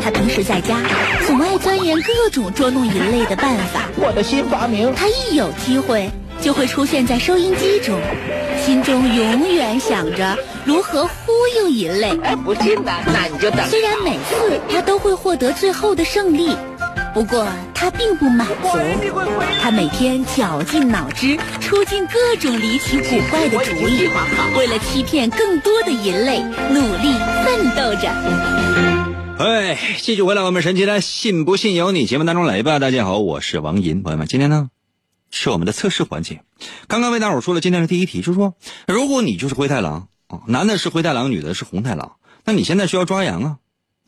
[0.04, 0.78] 他平时在家
[1.26, 3.90] 总爱钻研各种捉弄人类的办法。
[3.98, 4.94] 我的新发明。
[4.94, 8.00] 他一有机会就会出现在收音机中，
[8.64, 12.20] 心中永远想着如何忽悠人类。
[12.24, 13.68] 哎，不信的，那你就等。
[13.70, 16.56] 虽然每次他都会获得最后的胜利，
[17.14, 18.54] 不过他并不满足。
[19.62, 24.08] 他每天绞尽脑汁，出尽各种离奇古怪的主意，
[24.58, 28.10] 为了欺骗更多的银类，努力奋斗着。
[29.38, 32.80] 哎，继续回来我们神奇的“信不信由你”节目当中来吧。
[32.80, 34.70] 大家好，我是王银，朋友们，今天呢
[35.32, 36.44] 是我们的测试环节。
[36.88, 38.54] 刚刚为大伙说了今天的第一题，就是说，
[38.88, 42.14] 如果你就是灰太狼啊，男的是灰太狼，女的是红太狼，
[42.46, 43.58] 那你现在需要抓羊啊？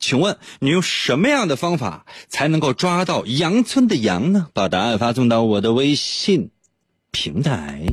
[0.05, 4.47] 请问你用什么样的方法才能够抓到羊村的羊呢？
[4.53, 6.49] 把答案发送到我的微信
[7.09, 7.85] 平台。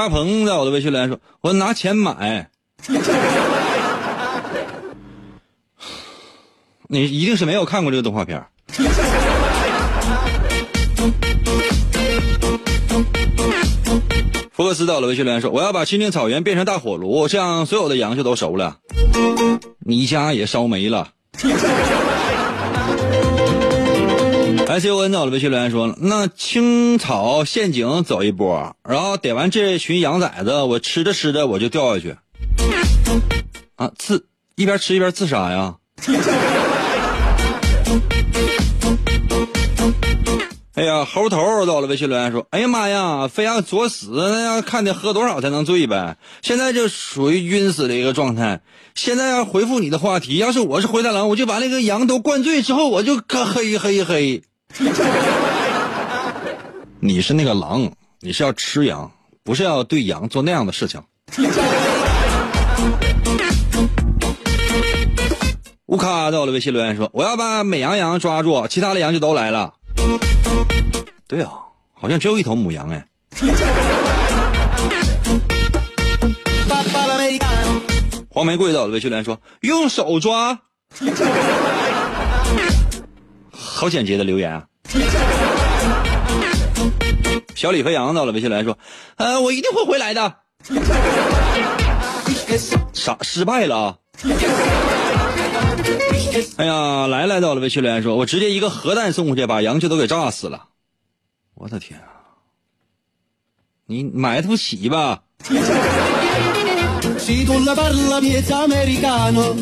[0.00, 2.48] 嘉鹏在我的微信留言说：“我拿钱买。
[6.88, 8.42] ”你一定是没有看过这个动画片。
[14.50, 18.78] 福克斯到了微信留言说：“我要把青青草原变成大火炉，这样所有的羊就都熟了，
[19.80, 21.08] 你家也烧没了。
[24.70, 32.14] ”S O N 到了微信留言说：“那青草陷阱走一波，然后逮完这群羊崽子，我吃着吃着我就掉下去。”
[33.74, 35.74] 啊，自一边吃一边自杀呀！
[40.76, 46.16] 哎呀，猴头到了微信留言说：“哎呀妈呀，非要作死，那要看得喝多少才能醉呗？
[46.42, 48.60] 现在就属于晕死的一个状态。
[48.94, 54.44] 现在要回复你的话题，要是我是灰太狼，我就把那个羊都灌醉之后，我就可嘿嘿嘿。
[57.00, 59.10] 你是那个狼，你是要吃羊，
[59.42, 61.02] 不是要对羊做那样的事情。”
[65.86, 69.74] 乌卡在我的微信留言说：“我要把美羊羊抓住，其他的羊就都来了。”
[71.26, 71.50] 对啊，
[71.92, 73.04] 好像只有一头母羊哎。
[78.28, 80.60] 黄玫瑰在我的微信留言说：“用手抓。”
[83.80, 84.66] 好简洁的留言啊！
[87.54, 88.76] 小李飞扬到了微信留言说
[89.16, 90.36] ：“呃，我一定会回来的。”
[92.92, 93.16] 啥？
[93.22, 93.96] 失败了？
[96.58, 100.66] 哎呀，来来到了微信留言说，我直接一个核弹送过去，把羊就都给炸死了。
[101.54, 102.04] 我的天啊！
[103.86, 105.22] 你买不起吧？
[107.30, 109.54] Se tu la parla miezza americano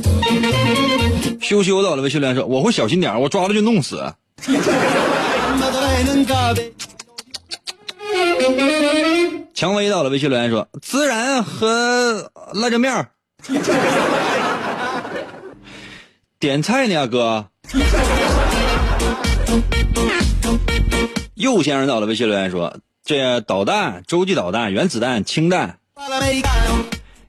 [1.38, 3.96] 羞羞到了微信留言说：“我会小心点，我抓了就弄死。
[4.46, 6.72] Ma da lei non cabe
[9.52, 13.10] ”蔷薇到了微信留言说：“孜然和辣椒面儿。
[16.40, 17.48] 点菜呢，哥。”
[21.34, 25.80] 右先生到了微信留言说：“这导弹、洲际导弹、原子弹、氢弹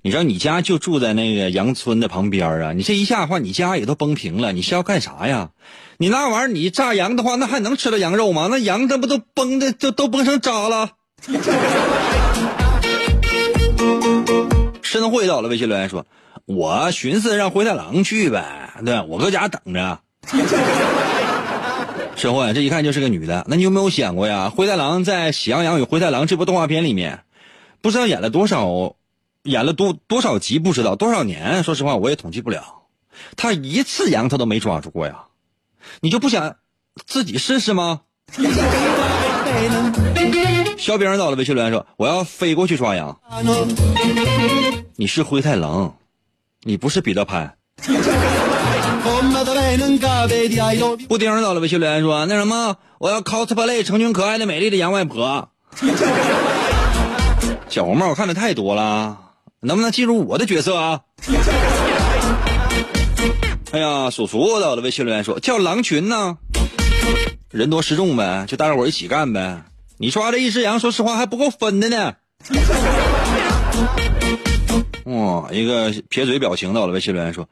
[0.09, 2.73] 你知道你家就住在那个羊村的旁边啊？
[2.73, 5.51] 你这一下的话，你家也都崩平了，你是要干啥呀？
[5.99, 8.47] 你那玩意儿你炸羊的话，那还能吃到羊肉吗？
[8.49, 10.93] 那羊它不都崩的都都崩成渣了。
[14.81, 16.07] 申慧到了微信留言说
[16.47, 19.99] ：“我寻思让灰太狼去呗，对我搁家等着。
[22.17, 24.49] ”申慧这一看就是个女的，那你有没有想过呀？
[24.49, 27.19] 灰太狼在《喜羊羊与灰太狼》这部动画片里面，
[27.83, 28.95] 不知道演了多少，
[29.43, 32.83] 演了多多少集不知道多少年，说实话我也统计不了。
[33.35, 35.25] 他一次羊他都没抓住过呀，
[36.01, 36.55] 你就不想
[37.05, 38.01] 自己试试吗
[40.15, 43.19] ？bene 肖兵到了微信留言说：“我要飞过去抓羊。
[44.95, 45.95] 你是灰太狼，
[46.63, 47.57] 你不是彼得潘。
[51.07, 55.49] 布丁到了微信留言说：“那什么，我要 cosplay 成群可爱的美丽的羊外婆。
[57.69, 59.28] ”小红帽我看的太多了，
[59.61, 61.01] 能不能进入我的角色啊？
[63.71, 66.37] 哎呀，叔叔我的微信留言说：“叫狼群呢，
[67.51, 69.63] 人多势众呗，就大家伙一起干呗。
[69.97, 72.15] 你抓这一只羊，说实话还不够分的呢。
[75.05, 77.47] ”哇，一个撇嘴表情到了微信留言说。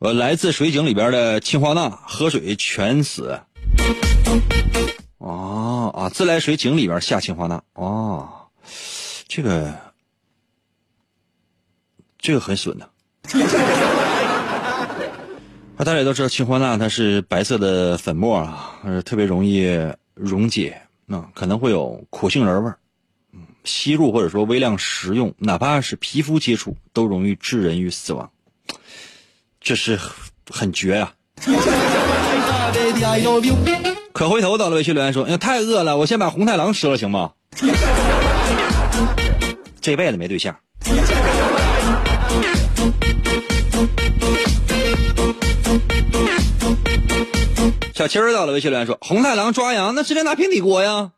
[0.00, 3.40] 我来自水井里边的氰化钠，喝水全死。
[5.18, 7.60] 哦啊，自来水井里边下氰化钠。
[7.74, 8.28] 哦，
[9.26, 9.74] 这个
[12.18, 12.90] 这个很损的。
[15.76, 19.68] 那大家也都知道，氰化钠它是白色的粉末啊，呃，特别容易
[20.14, 22.76] 溶解，啊，可能会有苦杏仁味儿。
[23.64, 28.30] 吸入或者说微量食用，哪怕是皮肤接触，都容易致人于死亡。
[29.60, 29.98] 这是
[30.50, 31.12] 很绝呀、
[34.12, 37.32] 可回头到了微信留言说：“哎，太饿了，我先把红太狼吃了，行吗？”
[39.80, 40.56] 这辈子没对象。
[47.94, 51.10] 小七儿到了微信留言说：“红太狼抓羊，那直接拿平底锅呀。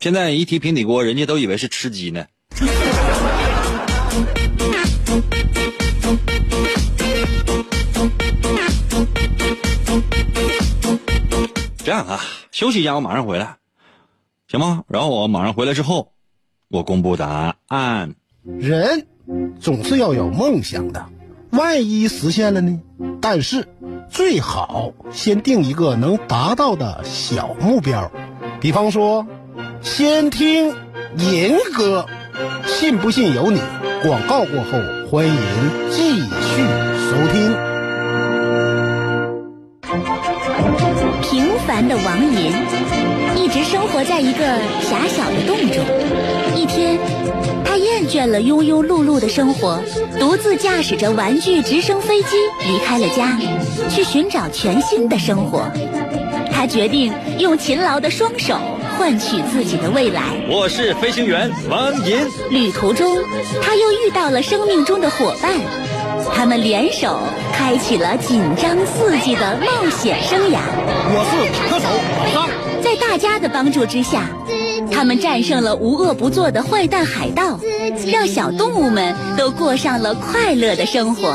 [0.00, 2.26] 现在一提平底锅，人家都以为是吃鸡呢。
[11.84, 13.56] 这样啊，休息一下，我马上回来，
[14.46, 14.84] 行吗？
[14.88, 16.12] 然后我马上回来之后，
[16.68, 18.14] 我公布答案。
[18.44, 19.06] 人
[19.60, 21.04] 总是要有梦想的，
[21.50, 22.80] 万一实现了呢？
[23.20, 23.68] 但是
[24.10, 28.10] 最好先定一个能达到的小目标，
[28.60, 29.26] 比方说，
[29.80, 30.74] 先听
[31.18, 32.06] 银歌，
[32.66, 33.60] 信不信由你。
[34.02, 35.36] 广告过后，欢迎
[35.90, 36.62] 继续
[37.08, 37.54] 收听。
[41.22, 42.52] 平凡的王银
[43.36, 44.44] 一直生活在一个
[44.80, 45.84] 狭小的洞中。
[46.56, 46.98] 一天，
[47.92, 49.78] 厌倦了庸庸碌碌的生活，
[50.18, 53.38] 独自驾驶着玩具直升飞机离开了家，
[53.90, 55.70] 去寻找全新的生活。
[56.50, 58.56] 他决定用勤劳的双手
[58.96, 60.22] 换取自己的未来。
[60.48, 62.26] 我是飞行员王银。
[62.48, 63.18] 旅途中，
[63.60, 65.52] 他又遇到了生命中的伙伴，
[66.34, 67.18] 他们联手
[67.52, 70.60] 开启了紧张刺激的冒险生涯。
[71.14, 72.71] 我是坦克手老张。
[72.82, 74.28] 在大家的帮助之下，
[74.90, 77.58] 他们战胜了无恶不作的坏蛋海盗，
[78.12, 81.34] 让小动物们都过上了快乐的生活。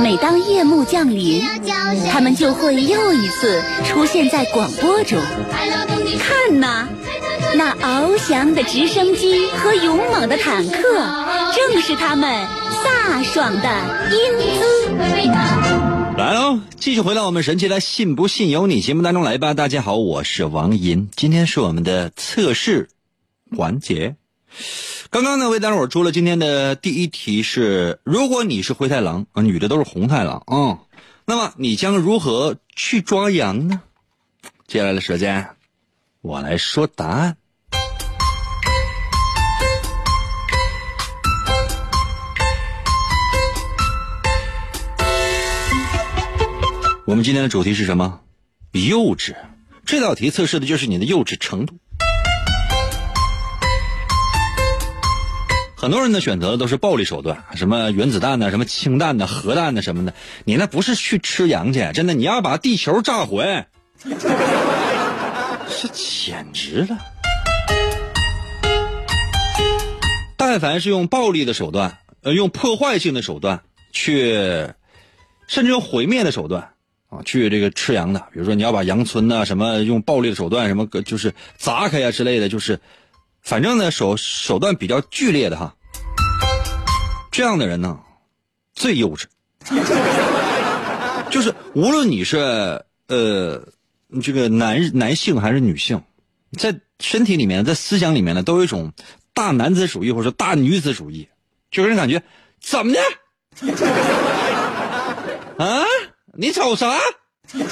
[0.00, 1.42] 每当夜幕降临，
[2.10, 5.18] 他们就会又一次出现在广播中。
[6.18, 6.88] 看呐，
[7.54, 10.80] 那翱翔的直升机和勇猛的坦克，
[11.54, 12.46] 正是他们
[12.82, 13.68] 飒爽的
[14.10, 14.18] 英
[14.58, 15.93] 姿。
[16.16, 19.52] 来喽，继续回到我们神奇的“信不信由你”节目当中来吧。
[19.52, 22.88] 大家好，我是王银，今天是我们的测试
[23.50, 24.14] 环节。
[25.10, 30.78] 刚刚呢，为大家伙出了今天的第一题是：如果你是灰太狼啊，女的都是红太狼啊、
[31.26, 33.82] 那么你将如何去抓羊呢？
[34.68, 35.48] 接下来的时间，
[36.20, 37.36] 我来说答案。
[47.06, 48.20] 我们今天的主题是什么？
[48.72, 49.34] 幼稚。
[49.84, 51.74] 这道题测试的就是你的幼稚程度。
[55.76, 60.14] 很多人呢选择都是暴力手段，什么原子弹呢，什么氢弹呢，核弹呢什么的。
[60.46, 63.66] 你那不是去吃羊去，真的，你要把地球炸毁，
[64.02, 66.96] 这简直了。
[70.38, 73.62] 但凡是用暴力的手段，呃，用破坏性的手段
[73.92, 74.72] 去，
[75.46, 76.70] 甚至用毁灭的手段
[77.22, 82.78] 去这个吃羊的，比如说你要把羊村呐，什么用暴力的手段，什么就是砸开呀之类的，就是，
[83.42, 85.74] 反正呢手手段比较剧烈的哈。
[87.30, 87.98] 这样的人呢，
[88.74, 89.24] 最幼稚，
[91.30, 92.38] 就是无论你是
[93.08, 93.62] 呃
[94.22, 96.02] 这个男男性还是女性，
[96.58, 98.92] 在身体里面，在思想里面呢，都有一种。
[99.36, 101.28] 大男子主义或者大女子主义，
[101.68, 102.22] 就给人感觉
[102.60, 103.00] 怎么的？
[105.58, 105.82] 啊，
[106.36, 106.98] 你瞅啥？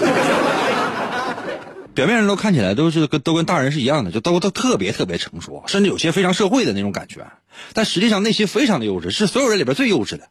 [1.95, 7.27] 表面上都看起来都是跟都跟大人是一样的，就都都特别特别成熟，甚至有些非常社会的那种感觉，
[7.75, 10.29] 但实际上内心非常的幼稚，是所有人里边最幼稚的。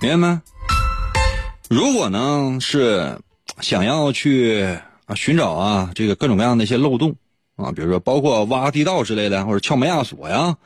[0.00, 0.42] 明白吗？
[1.68, 3.18] 如果呢是
[3.60, 4.78] 想要去。
[5.06, 7.16] 啊，寻找啊，这个各种各样的一些漏洞
[7.56, 10.56] 啊，比如说包括挖地道之类的，或者撬门压锁呀，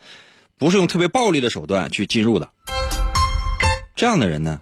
[0.59, 2.51] 不是用特别暴力的手段去进入的。
[3.97, 4.61] 这样的人呢，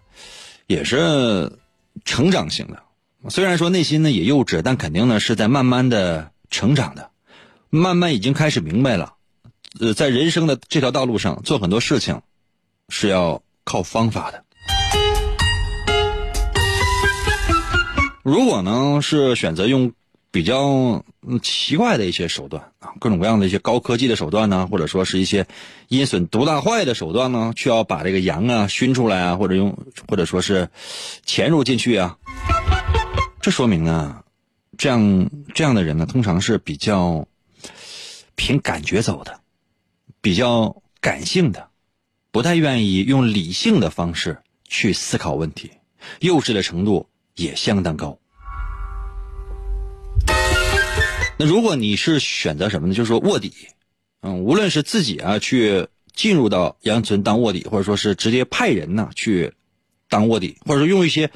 [0.66, 1.58] 也是
[2.04, 2.82] 成长型的。
[3.30, 7.10] 虽然说内心呢也幼稚，但肯定呢是在慢慢的成长的，
[7.70, 9.14] 慢慢已经开始明白了，
[9.80, 12.20] 呃，在人生的这条道路上做很多事情
[12.88, 14.44] 是要靠方法的。
[18.22, 19.92] 如果呢是选择用
[20.32, 21.04] 比较
[21.42, 25.46] 奇怪的一些手段啊，各种各样的一些高科技的手段呢，或者说是一些
[25.88, 30.70] 阴损毒大坏的手段呢，去要把这个羊啊熏出来啊，或者用或者说是
[31.24, 32.18] 潜入进去啊，
[33.40, 34.24] 这说明呢，
[34.76, 37.28] 这样这样的人呢，通常是比较
[38.34, 39.38] 凭感觉走的，
[40.20, 41.68] 比较感性的，
[42.30, 45.70] 不太愿意用理性的方式去思考问题，
[46.20, 47.06] 幼稚的程度。
[47.34, 48.18] 也相当高。
[51.46, 52.94] 如果你是选择什么呢？
[52.94, 53.52] 就是说卧底，
[54.20, 59.52] 嗯，无论是自己啊去进入到杨村当卧底，或者说是直接派人呢去
[60.08, 61.30] 当卧底，或者说用一些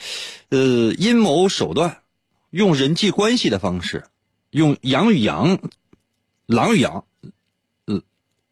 [0.50, 1.98] 呃阴谋手段，
[2.50, 4.04] 用人际关系的方式，
[4.50, 5.58] 用羊与羊，
[6.46, 7.04] 狼与羊，
[7.86, 8.02] 呃，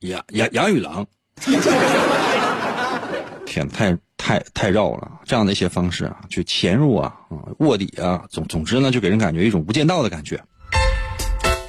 [0.01, 1.07] 羊羊羊与狼，
[3.47, 3.99] 天太。
[4.17, 10.43] 太太绕了，这样的一些方式啊，去潜入啊，啊卧底啊，总总之呢，就给人感觉一种无间道的感觉。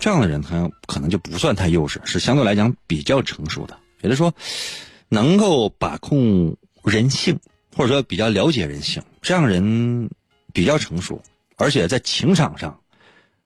[0.06, 3.76] 这样的人他可能就不算太幼稚，是相对来讲比较成熟的。
[4.04, 4.32] 也就是说，
[5.10, 7.36] 能够把控人性，
[7.76, 10.08] 或者说比较了解人性，这样人
[10.54, 11.20] 比较成熟，
[11.58, 12.80] 而且在情场上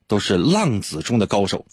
[0.06, 1.66] 都是浪子中的高手。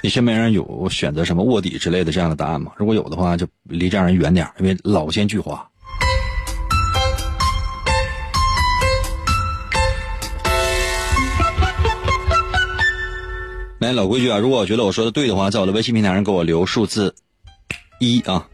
[0.00, 2.70] 你身边人有选择什么卧底之类的这样的答案吗？
[2.76, 5.60] 如果有的话，就离这样人远点，因为老奸巨猾。
[13.80, 17.14] 来，老规矩啊，如果我觉得我说的对的话，在我的微信平台上给我留数字
[18.00, 18.48] 一啊。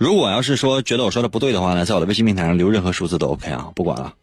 [0.00, 4.14] 如果要是说觉得我说的不对的话呢，在我的微信平台上留任何数字都 OK 啊，不管了。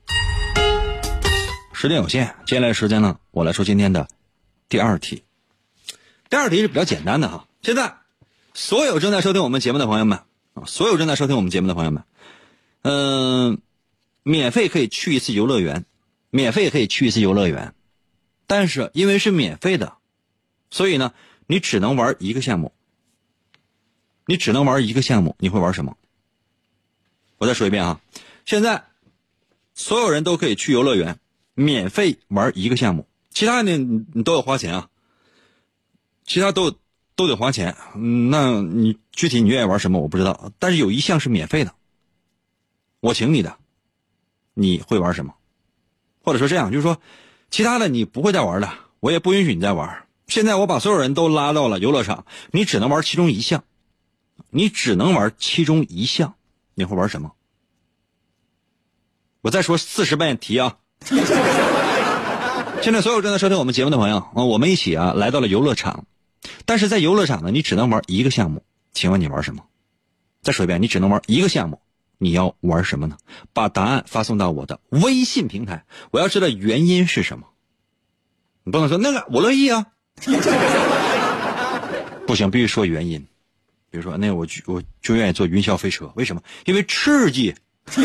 [1.73, 4.07] 时间有限，接下来时间呢，我来说今天的
[4.67, 5.21] 第二题。
[6.27, 7.97] 第二题是比较简单的哈，现在
[8.55, 10.21] 所有正在收听我们节目的朋友们
[10.55, 12.03] 啊，所有正在收听我们节目的朋友们，
[12.81, 13.59] 嗯，
[14.23, 15.85] 免费可以去一次游乐园，
[16.31, 17.75] 免费可以去一次游乐园，
[18.51, 19.93] 但是因为是免费的，
[20.71, 21.13] 所以呢，
[21.47, 22.73] 你只能玩一个项目，
[24.25, 25.95] 你只能玩一个项目，你会玩什么？
[27.37, 28.01] 我再说一遍啊，
[28.45, 28.83] 现在
[29.73, 31.17] 所有人都可以去游乐园，
[31.53, 34.89] 免费玩一个项目，其他的你你都要花钱啊。
[36.25, 36.75] 其他都
[37.15, 37.77] 都得花钱，
[38.31, 41.73] 那你具体你愿意玩什么我不知道，但是有一项是免费的，
[42.99, 43.57] 我请你的，
[44.53, 45.35] 你会玩什么？
[46.21, 46.99] 或者说这样，就是说，
[47.51, 50.07] 其他的你不会再玩了，我也不允许你再玩。
[50.27, 53.65] 现在我把所有人都拉到了游乐场，你只能玩其中一项，
[54.49, 56.35] 你只能玩其中一项，
[56.73, 57.33] 你会玩什么？
[59.41, 60.77] 我再说四十遍题啊！
[62.81, 66.05] 现在所有正在收听我们节目的朋友啊，我们一起啊来到了游乐场。
[66.65, 69.65] 但是在游乐场呢，你只能玩一个项目，请问你玩什么？
[70.41, 71.81] 再说一遍，你只能玩一个项目，
[72.23, 73.17] 你要玩什么呢？
[73.51, 77.47] 把答案发送到我的微信平台，我要知道原因是什么。
[78.63, 79.87] 你不能说那个我乐意啊，
[82.27, 83.19] 不行，必须说原因。
[83.89, 86.43] 比如说，那我就我就愿意坐云霄飞车，为什么？
[86.65, 87.55] 因为刺激。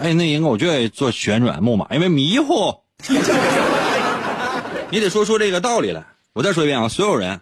[0.00, 2.72] 哎，那应该我就愿意坐旋转木马，因为迷糊。
[4.90, 6.04] 你得说出这个道理来。
[6.34, 7.40] 我再说一遍啊，所有人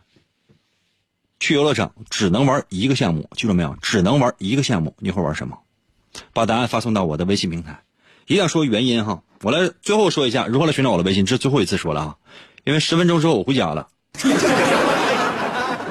[1.40, 3.74] 去游乐场只能玩一个项目，记住没有？
[3.82, 5.58] 只能玩一个项目，你会玩什么？
[6.32, 7.82] 把答案发送到我的微信平台，
[8.26, 9.22] 一定要说原因哈。
[9.42, 12.16] 我来最后说一下如何来寻找我的微信，这是最后一次说了啊，
[12.64, 13.88] 因为十分钟之后我回家了。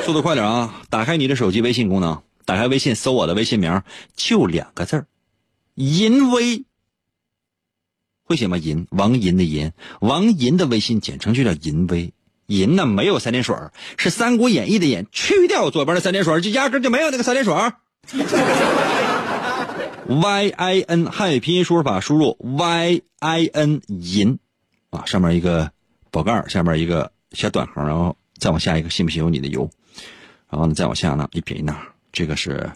[0.05, 0.81] 速度快点啊！
[0.89, 3.83] 打开你的手机微信功能，打开微信搜我的微信名，
[4.15, 5.07] 就两个字儿，
[5.75, 6.63] 淫威。
[8.23, 8.57] 会写吗？
[8.57, 9.71] 淫，王银的银，
[10.01, 12.13] 王银的微信简称就叫淫威。
[12.49, 13.55] 银呢没有三点水，
[13.95, 17.53] 是《三国演义》的演，去掉左边的三点水，就压根就没有那个三点水。
[20.07, 24.39] Y I N 汉语拼音输入法输入 Y I N 银，
[24.89, 25.71] 啊，上面一个
[26.09, 29.69] 宝盖，下面一个小短横，然后再往下一个信不信由你的由，
[30.49, 31.75] 然后呢再往下呢一撇一捺，
[32.11, 32.71] 这个是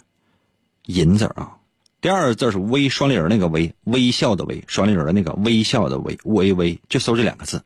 [0.86, 1.58] 银字啊。
[2.00, 7.64] 第二个字是微双立人那个微，微笑的微，双立人的那个微笑的微，微微就搜这两个字，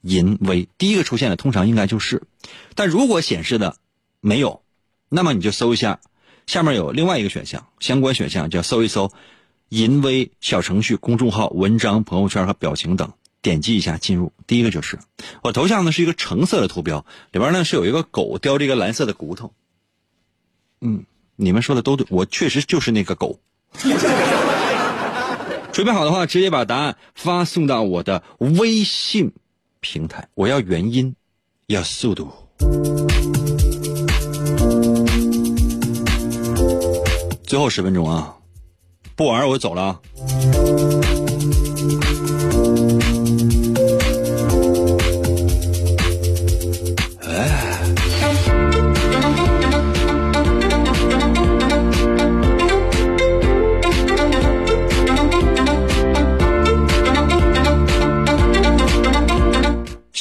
[0.00, 0.68] 淫威。
[0.78, 2.22] 第一个出现的通常应该就是，
[2.74, 3.76] 但如果显示的
[4.20, 4.62] 没有，
[5.08, 6.00] 那么你就搜一下。
[6.46, 9.10] 下面有另外一个选项，相关选项叫搜一搜
[9.70, 13.12] “淫威”小程序、公众号、文章、朋友圈和表情等，
[13.42, 14.32] 点击一下进入。
[14.46, 14.96] 第一个就是
[15.42, 19.52] 我头像呢是一个橙色的图标，里边呢是有一个狗叼着一个蓝色的骨头。
[20.80, 21.04] 嗯，
[21.34, 23.40] 你们说的都对，我确实就是那个狗。
[25.72, 29.32] 准备好的话，直接把答案发送到我的微信
[29.92, 30.26] 平台。
[30.34, 31.14] 我要原因，
[31.68, 32.28] 要速度。
[37.44, 38.36] 最后十分钟啊，
[39.14, 40.00] 不玩我就走了。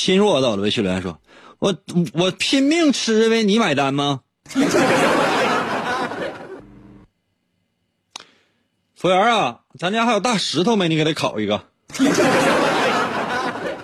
[0.06, 1.20] 心弱到了，微信留言说
[1.58, 1.76] ：“我
[2.14, 4.20] 我拼命吃呗，你买单吗？”
[8.96, 10.90] 服务员啊，咱家还有大石头没？
[10.90, 11.64] 你给他烤一个。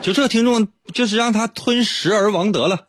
[0.04, 2.82] 就这听众，就是让他吞食而亡得了。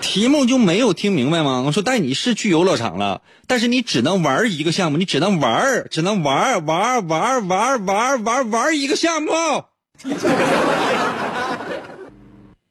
[0.00, 1.64] 题目就没有听明白吗？
[1.66, 9.32] 我说带你是去游乐场了，但是你只能玩一个项目，你只能玩，只能玩玩玩玩玩玩玩一个项目。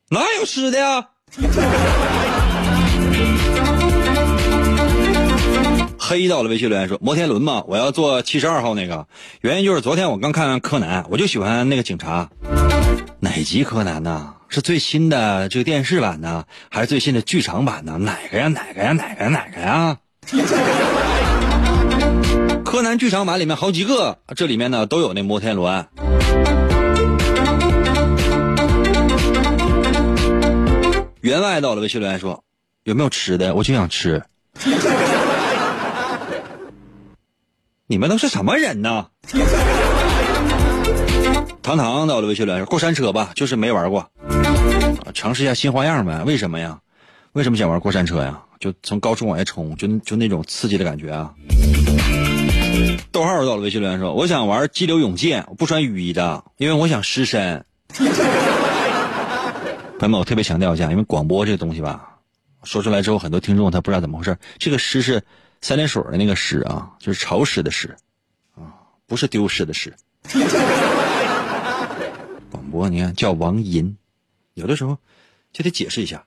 [0.09, 1.07] 哪有吃的呀？
[5.97, 9.07] 黑到了微信留言说：“摩天轮嘛，我要坐七十二号那个。
[9.41, 12.29] 原因就是昨天我刚看完柯南，我就喜欢那个警察。
[13.19, 14.35] 哪集柯南呢？
[14.47, 17.97] 是最新的这个电视版呢，还是最新的剧场版呢？
[17.97, 18.47] 哪个呀？
[18.47, 18.91] 哪个呀？
[18.91, 19.29] 哪个呀？
[19.29, 19.97] 哪个呀？
[22.63, 25.87] 柯南剧场版里面好几个，这里面呢都有那摩天轮。
[31.25, 32.43] 员外到了微信留言说：
[32.83, 33.55] 有没有吃的？
[33.55, 34.21] 我就想吃。”
[37.87, 39.07] 你们都是什么人呢？
[41.63, 44.07] 糖糖到了微信留言说：“过山车吧，就是没玩过，
[45.15, 46.21] 尝试一下新花样呗。
[46.27, 46.77] 为什么呀？
[47.33, 48.39] 为什么想玩过山车呀？
[48.59, 51.33] 就从高处往下冲，就就那种刺激的感觉啊。”
[53.11, 57.65] 逗号到了微信留言说：“我想玩激流勇进，不穿雨衣的，因为我想湿身。”
[59.97, 62.19] 朋友们，我特别强调一下，因为广播这个东西吧，
[62.63, 64.37] 说出来之后，很多听众他不知道怎么回事。
[64.57, 65.23] 这个湿是。
[65.61, 67.95] 三点水的那个湿啊，就是潮湿的湿，
[68.53, 68.69] 啊，
[69.07, 69.91] 不是丢失的失。
[72.51, 73.97] 广播你看叫王银，
[74.53, 74.95] 有的时候
[75.51, 76.23] 就得解释一下。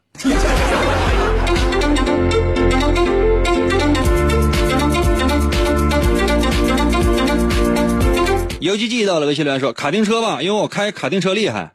[8.59, 11.75] 游击记到了，微信留言说卡丁车吧，因为我开卡丁车厉害。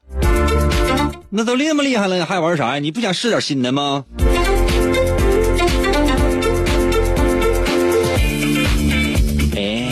[1.35, 2.79] 那都那么厉害了，还玩啥呀？
[2.79, 4.05] 你不想试点新的吗？
[9.55, 9.89] 哎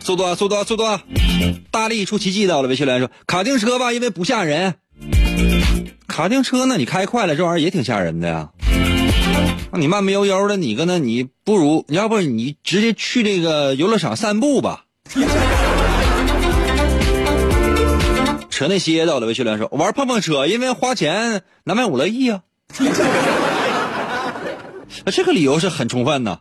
[0.00, 1.02] 速度啊，速度啊，速度啊！
[1.72, 4.76] 大力出奇迹到了，微信来说卡丁车吧，因为不吓人。
[6.06, 8.50] 卡丁车呢，你开快了，这玩意儿也挺吓人的呀。
[9.72, 11.00] 那你慢慢悠悠的，你个呢？
[11.00, 14.84] 你不如要不你直接去这个游乐场散步吧。
[18.58, 22.40] 扯那些到了，微信来说玩碰碰车，因为花钱难买我乐意啊。
[25.12, 26.40] 这个理由是很充分的。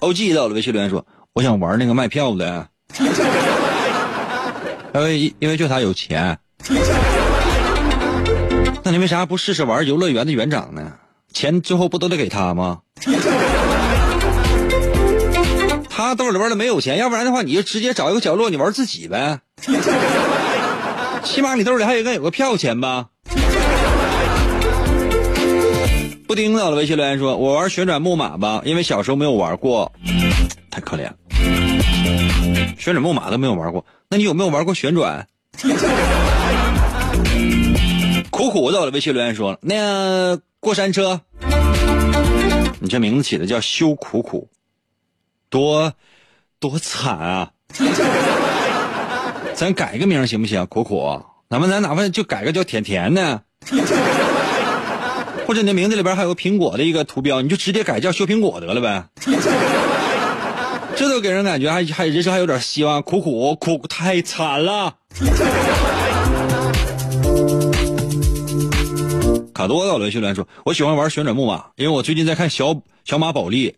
[0.00, 0.34] O.G.
[0.34, 2.66] 到了，微信留言说：“我想玩那个卖票的，
[4.92, 6.40] 因为因为就他有钱。
[8.82, 10.94] 那你为啥不试试玩游乐园的园长呢？
[11.32, 12.80] 钱最后不都得给他吗？
[16.02, 19.40] 他兜里边的没有钱，要不然的话，你就直接找一个角落，你玩自己呗。
[21.22, 23.06] 起码你兜里还应该有个票钱吧。
[26.26, 29.92] 布丁到了微信留言说：“我玩旋转木马吧，因为小时候没有玩过，
[30.70, 31.14] 太可怜了。
[32.78, 35.26] 旋转木马都没有玩过，那你有没有玩过旋转？”
[38.30, 41.20] 苦苦到了微信留言说：“那过山车，
[42.80, 44.48] 你这名字起的叫羞苦苦，
[45.52, 45.92] 多
[46.58, 47.50] 多惨啊！
[49.54, 50.64] 咱改个名行不行？
[50.66, 53.42] 苦苦，哪怕咱哪怕就改个叫甜甜呢？”
[55.46, 59.04] 或者你的名字里边还有个苹果的一个图标，你就直接改叫修苹果得了呗。
[60.96, 63.02] 这都给人感觉还还人生还有点希望。
[63.02, 64.94] 苦苦苦太惨了。
[69.52, 73.76] 卡多到了，训练说：“我喜欢玩旋转木马，因为我最近在看小小马宝莉。”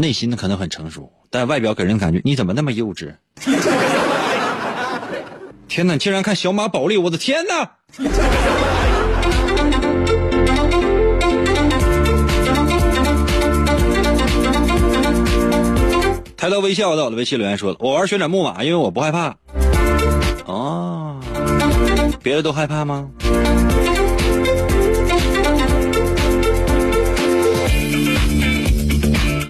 [0.00, 3.12] 内心可能很成熟，但外表给人感觉你怎么那么幼稚？
[5.66, 5.96] 天哪！
[5.96, 6.96] 竟然看小马宝莉！
[6.96, 7.72] 我的天哪！
[16.36, 19.34] 抬头微笑到了微信留言说：“我玩旋转木马，因为我不害怕。”
[20.46, 21.18] 哦，
[22.22, 23.10] 别的都害怕吗？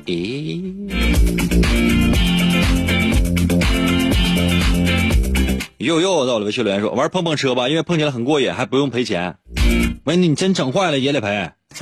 [0.09, 0.63] 咦
[5.77, 9.37] 又又到了微信留言说玩碰碰车吧，因为碰起来很过瘾，还不用赔钱。
[10.05, 11.51] 喂，你真整坏了也得赔。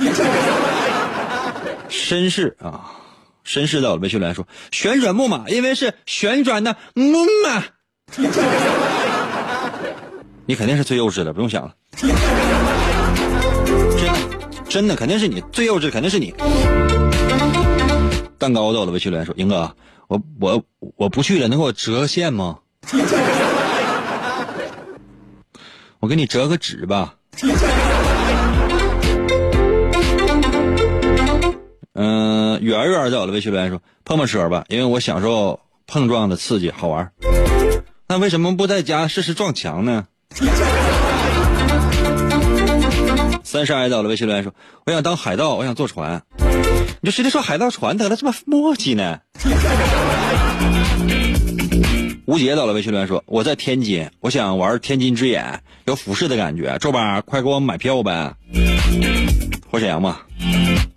[1.89, 2.91] 绅士啊，
[3.45, 7.63] 绅士到了微信留言说旋转木马，因为是旋转的木马。
[10.45, 11.73] 你肯定是最幼稚的，不用想了。
[11.97, 12.09] 真
[14.05, 14.19] 的，
[14.67, 16.33] 真的肯定是你最幼稚，肯定是你。
[18.37, 19.75] 蛋糕到了微信留言说英哥，
[20.07, 20.63] 我我
[20.95, 22.59] 我不去了，能给我折个线吗？
[25.99, 27.15] 我给你折个纸吧。
[31.93, 37.11] 嗯，圆圆在我的微信留言说碰碰车吧，因为我享受碰撞的刺激，好玩。
[38.07, 40.05] 那为什么不在家试试撞墙呢？
[43.43, 44.53] 三十爱到了微信留言说
[44.85, 46.21] 我想当海盗，我想坐船。
[47.01, 49.19] 你就直接说海盗船得了，这么磨叽呢？
[52.25, 56.77] 吴杰到了微信留言说：“我在天津，我想玩天津之眼，有俯视的感觉。
[56.79, 58.33] 周八快给我买票呗！
[59.69, 60.17] 回沈阳嘛，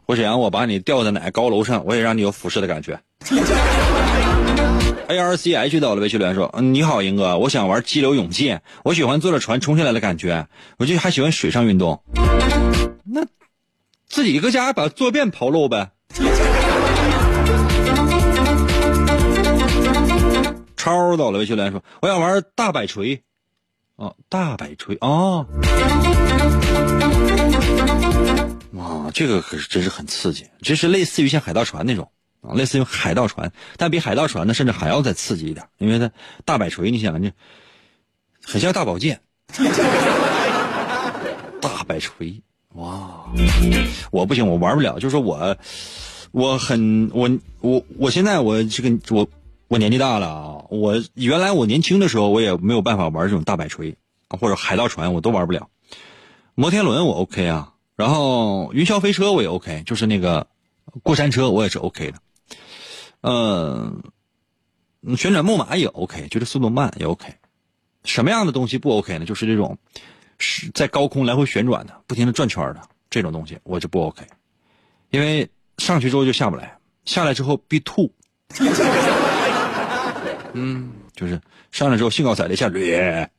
[0.06, 2.98] 回沈阳我把你吊在哪个高楼上，我也让你有俯视的感觉。
[5.06, 10.46] ”A R C H 到了微信留言说：“，你好，英哥，我想玩激流勇进，我喜欢坐着船冲下来的感觉，
[10.78, 12.02] 我就还喜欢水上运动。
[13.04, 13.22] 那
[14.10, 15.92] 自己搁家把坐便刨漏呗。”
[20.76, 23.22] 超到了，微信留言说：“我想玩大摆锤。”
[23.96, 25.46] 哦，大摆锤哦，
[28.72, 36.10] 哇，这个可是真是很刺激，这是类似于像海盗船那种啊，类似于海盗船，但比海盗船呢，甚至还要再刺激一点，因为它
[36.46, 37.30] 大摆锤，你想这
[38.42, 39.20] 很像大宝剑，
[41.60, 42.42] 大摆锤，
[42.74, 43.32] 哇，
[44.10, 45.56] 我不行，我玩不了，就是我
[46.32, 49.28] 我很我我我现在我这个我。
[49.70, 53.96] 我年纪大了啊，我原来我年轻的时候我也没有办法玩这种大摆锤
[54.28, 55.68] 或者海盗船，我都玩不了。
[56.56, 60.48] 摩天轮我 OK 啊，然后云霄飞车我也 OK，就是那个
[61.04, 62.18] 过山车我也是 OK 的。
[63.20, 64.02] 嗯，
[65.16, 67.32] 旋转木马也 OK，就是速度慢也 OK。
[68.02, 69.24] 什么样的东西不 OK 呢？
[69.24, 69.78] 就是这种
[70.40, 74.24] 是在高空来回旋转的、不停的转圈的这种东西，我就不 OK，
[75.10, 78.12] 因为上去之后就下不来，下来之后必吐。
[80.52, 83.30] 嗯，就是上来之后兴高采烈下掠，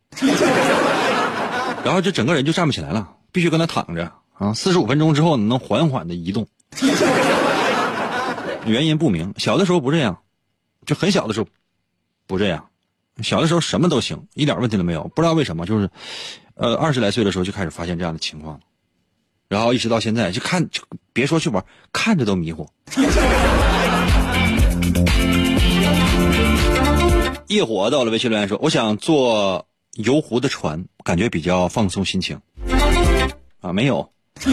[1.83, 4.53] 然后就整个人就站不起来了，必须跟他躺着啊。
[4.53, 6.47] 四十五分钟之后你能缓缓的移动，
[8.65, 9.33] 原因不明。
[9.37, 10.17] 小的时候不这样，
[10.85, 11.47] 就很小的时候
[12.27, 12.65] 不这样，
[13.21, 15.03] 小的时候什么都行，一点问题都没有。
[15.15, 15.89] 不知道为什么，就是
[16.61, 18.59] 呃二十来岁的时候就开始发现这样的情况，
[19.49, 22.69] 然后一直到现在就看，就别说去玩，看着都迷糊。
[27.47, 32.39] 夜火到了微信留言说：“我想坐游湖的船，感觉比较放松心情。”
[33.59, 34.11] 啊，没有，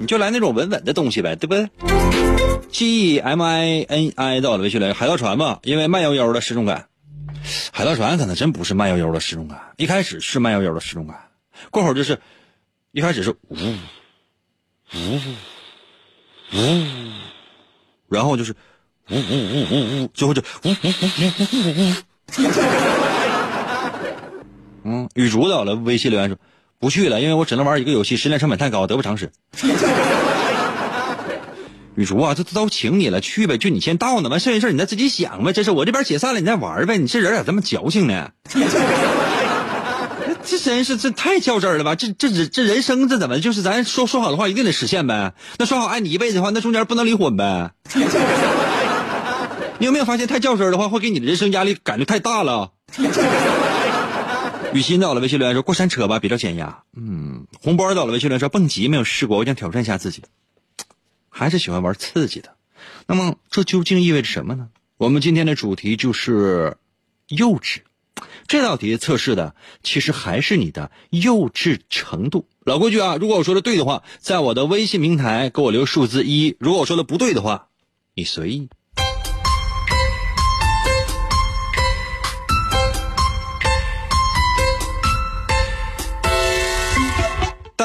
[0.00, 1.68] 你就来那种稳稳的东西呗，对不对
[2.70, 6.86] ？G E M I N I 到了微信留言：“海盗船吧，因为慢悠悠的失重感。”
[7.72, 11.28] 海盗船可能真不是慢悠悠的失重感，一开始是慢悠悠的失重感，
[11.70, 12.18] 过会儿就是
[12.92, 13.56] 一开始是呜
[14.94, 15.18] 呜
[16.52, 16.60] 呜，
[18.08, 18.54] 然后就是
[19.10, 21.94] 呜呜呜呜呜，最后就呜呜呜呜呜呜呜。
[24.84, 26.38] 嗯，雨竹到了，微信留言说
[26.78, 29.30] 不去了，因为我只能玩一个游戏，时间成本太高，得不偿失。
[31.96, 35.52] 雨竹啊，这都请你了，去呗，就你先到呢，完剩下事你再自己想呗。
[35.52, 36.98] 这是我这边解散了，你再玩呗。
[36.98, 38.30] 你这人咋这么矫情呢？
[40.46, 41.94] 这真是这太较真了吧？
[41.94, 45.32] 这这这人生这怎么就是咱说说好的话一定得实现呗？
[45.58, 47.70] 那说好爱你一辈子的话，那中间不能离婚呗？
[49.78, 52.72] 你有没有发现太较真的话会给你的人生压力感觉太大了？
[54.72, 56.78] 雨欣到了微信留言说过山车吧，比较减压。
[56.96, 60.22] 嗯，红包到了微信留言说蹦极没有试过，我想挑战一下自己。
[61.36, 62.54] 还是喜欢玩刺激的，
[63.08, 64.68] 那么这究竟意味着什么呢？
[64.96, 66.76] 我们今天的主题就是
[67.26, 67.78] 幼稚。
[68.46, 72.46] 这道题测试的其实还是你的幼稚程度。
[72.64, 77.66] 老规矩啊，如果我说的对的话，在我的微信平台给我留数字一；如果我说的不对的话，
[78.14, 78.68] 你随意。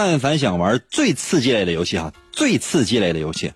[0.02, 2.14] 但凡想玩最刺激类的游戏哈。
[2.32, 3.52] 最刺激类的游戏，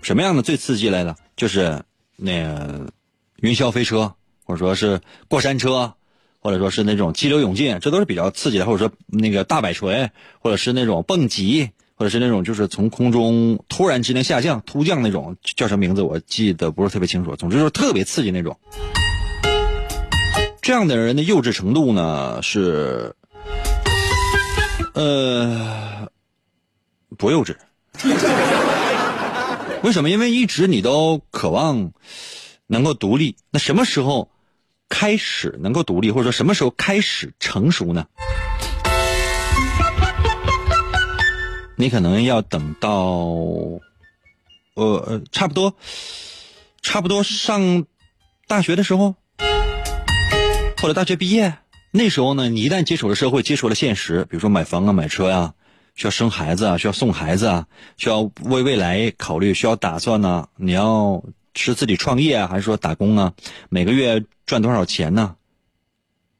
[0.00, 1.14] 什么样的最刺激类的？
[1.36, 1.82] 就是
[2.16, 2.90] 那个
[3.36, 4.14] 云霄飞车，
[4.46, 5.92] 或者说是过山车，
[6.38, 8.64] 或者说是那种激流勇进，这都是比较刺激的。
[8.64, 17.36] 或者说那个大摆锤，或者是那种蹦极，或者是那种就是从空中突然之间下降、突降那种，叫什么名字我记得不是特别清楚。
[17.36, 18.58] 总之就是特别刺激那种。
[20.62, 23.14] 这样的人的幼稚程度呢是，
[24.94, 26.08] 呃，
[27.16, 27.56] 不幼稚。
[29.82, 30.10] 为什么？
[30.10, 31.92] 因为一直你都渴望
[32.66, 33.36] 能够独立。
[33.50, 34.30] 那什么时候
[34.88, 38.06] 开始能够独立，或者说什么时候开始成熟呢？
[41.76, 42.90] 你可能要等到，
[44.74, 45.74] 呃呃，差不多，
[46.80, 47.86] 差不多上
[48.46, 49.16] 大学的时候，
[50.80, 51.58] 或者大学毕业
[51.92, 55.54] 那时候呢，你一旦接触了社会，接触了现实，比如说买房啊、买车呀。
[55.94, 57.66] 需要生孩子啊，需要送孩子啊，
[57.98, 60.48] 需要为未来考虑，需要打算呢。
[60.56, 61.22] 你要
[61.54, 63.34] 是自己创业啊，还是说打工啊？
[63.68, 65.36] 每个月赚多少钱呢？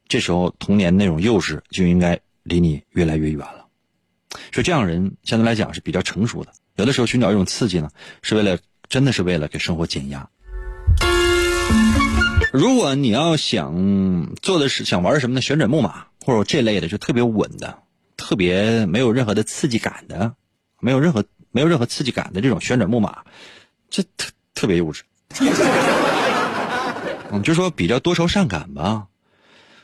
[0.08, 3.66] 这时候童年那种幼稚就应该离你越来越远了。
[4.52, 6.52] 所以这样人相对来讲是比较成熟的。
[6.76, 7.90] 有的时候寻找一种刺激呢，
[8.22, 10.26] 是为了真的是为了给生活减压。
[12.52, 17.78] 如果你要想做的是想玩什么呢旋转木马或者这类的，就特别稳的。
[18.14, 20.34] 特别没有任何的刺激感的，
[20.78, 23.24] 没有任何没有任何刺激感的这种旋转木马，
[23.90, 25.00] 这特特别幼稚。
[27.32, 29.08] 嗯，就说比较多愁善感吧。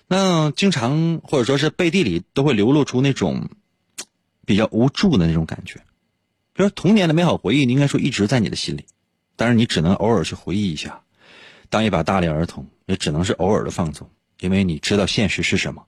[0.06, 3.48] 那经常或者说是背地里都会流露出那种
[4.44, 5.80] 比较无助的那种感觉。
[6.52, 8.84] 比如童年的美好回忆，应该说一直在你的心里，
[9.36, 11.00] 但是你只能偶尔去回忆一下，
[11.70, 14.10] 当一把大龄儿童，也只能是偶尔的放纵，
[14.40, 15.84] 因为你知道现实是什么。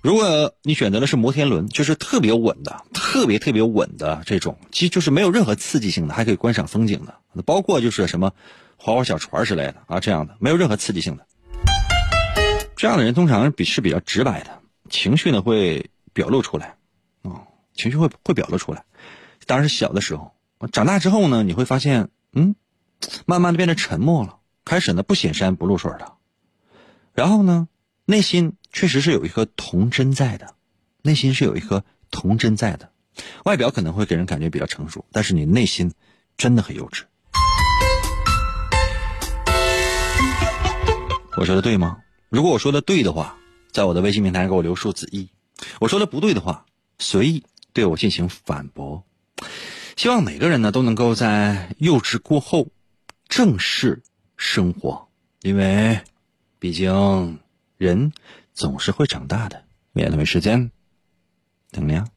[0.00, 8.32] 如果你选择的是摩天轮，就是特别稳的、特别特别稳的这种，其实就是没有任何刺激性的，还可以观赏风景的，包括就是什么
[8.76, 11.26] 划划小船之类的啊，这样的没有任何刺激性的。
[12.76, 16.76] 这样的人通常比是比较直白的，情绪呢会表露出来，
[17.22, 17.42] 啊，
[17.74, 18.84] 情绪会会表露出来。
[19.46, 20.32] 当然是小的时候，
[20.70, 22.54] 长大之后呢，你会发现，嗯，
[23.26, 26.12] 慢慢的变得沉默了，开始呢不显山不露水的，
[27.14, 27.68] 然后呢，
[28.04, 28.54] 内心。
[28.70, 30.54] 确实是有一颗童真在的，
[31.00, 32.92] 内心是有一颗童真在的，
[33.44, 35.90] 外表可能会给人感觉比较成熟，但是你内心
[36.36, 37.04] 真的很幼稚。
[41.34, 42.02] 我说的对吗？
[42.28, 43.38] 如果我说的对的话，
[43.72, 45.28] 在我的微信平台给我留数字一；
[45.80, 46.66] 我说的不对的话，
[46.98, 49.02] 随意对我进行反驳。
[49.96, 52.68] 希望每个人呢都能够在幼稚过后
[53.28, 54.02] 正式
[54.36, 55.08] 生活，
[55.42, 56.00] 因为
[56.58, 57.38] 毕竟
[57.76, 58.12] 人。
[58.54, 60.72] 总是会长大的，免得没时间
[61.70, 62.08] 等你啊。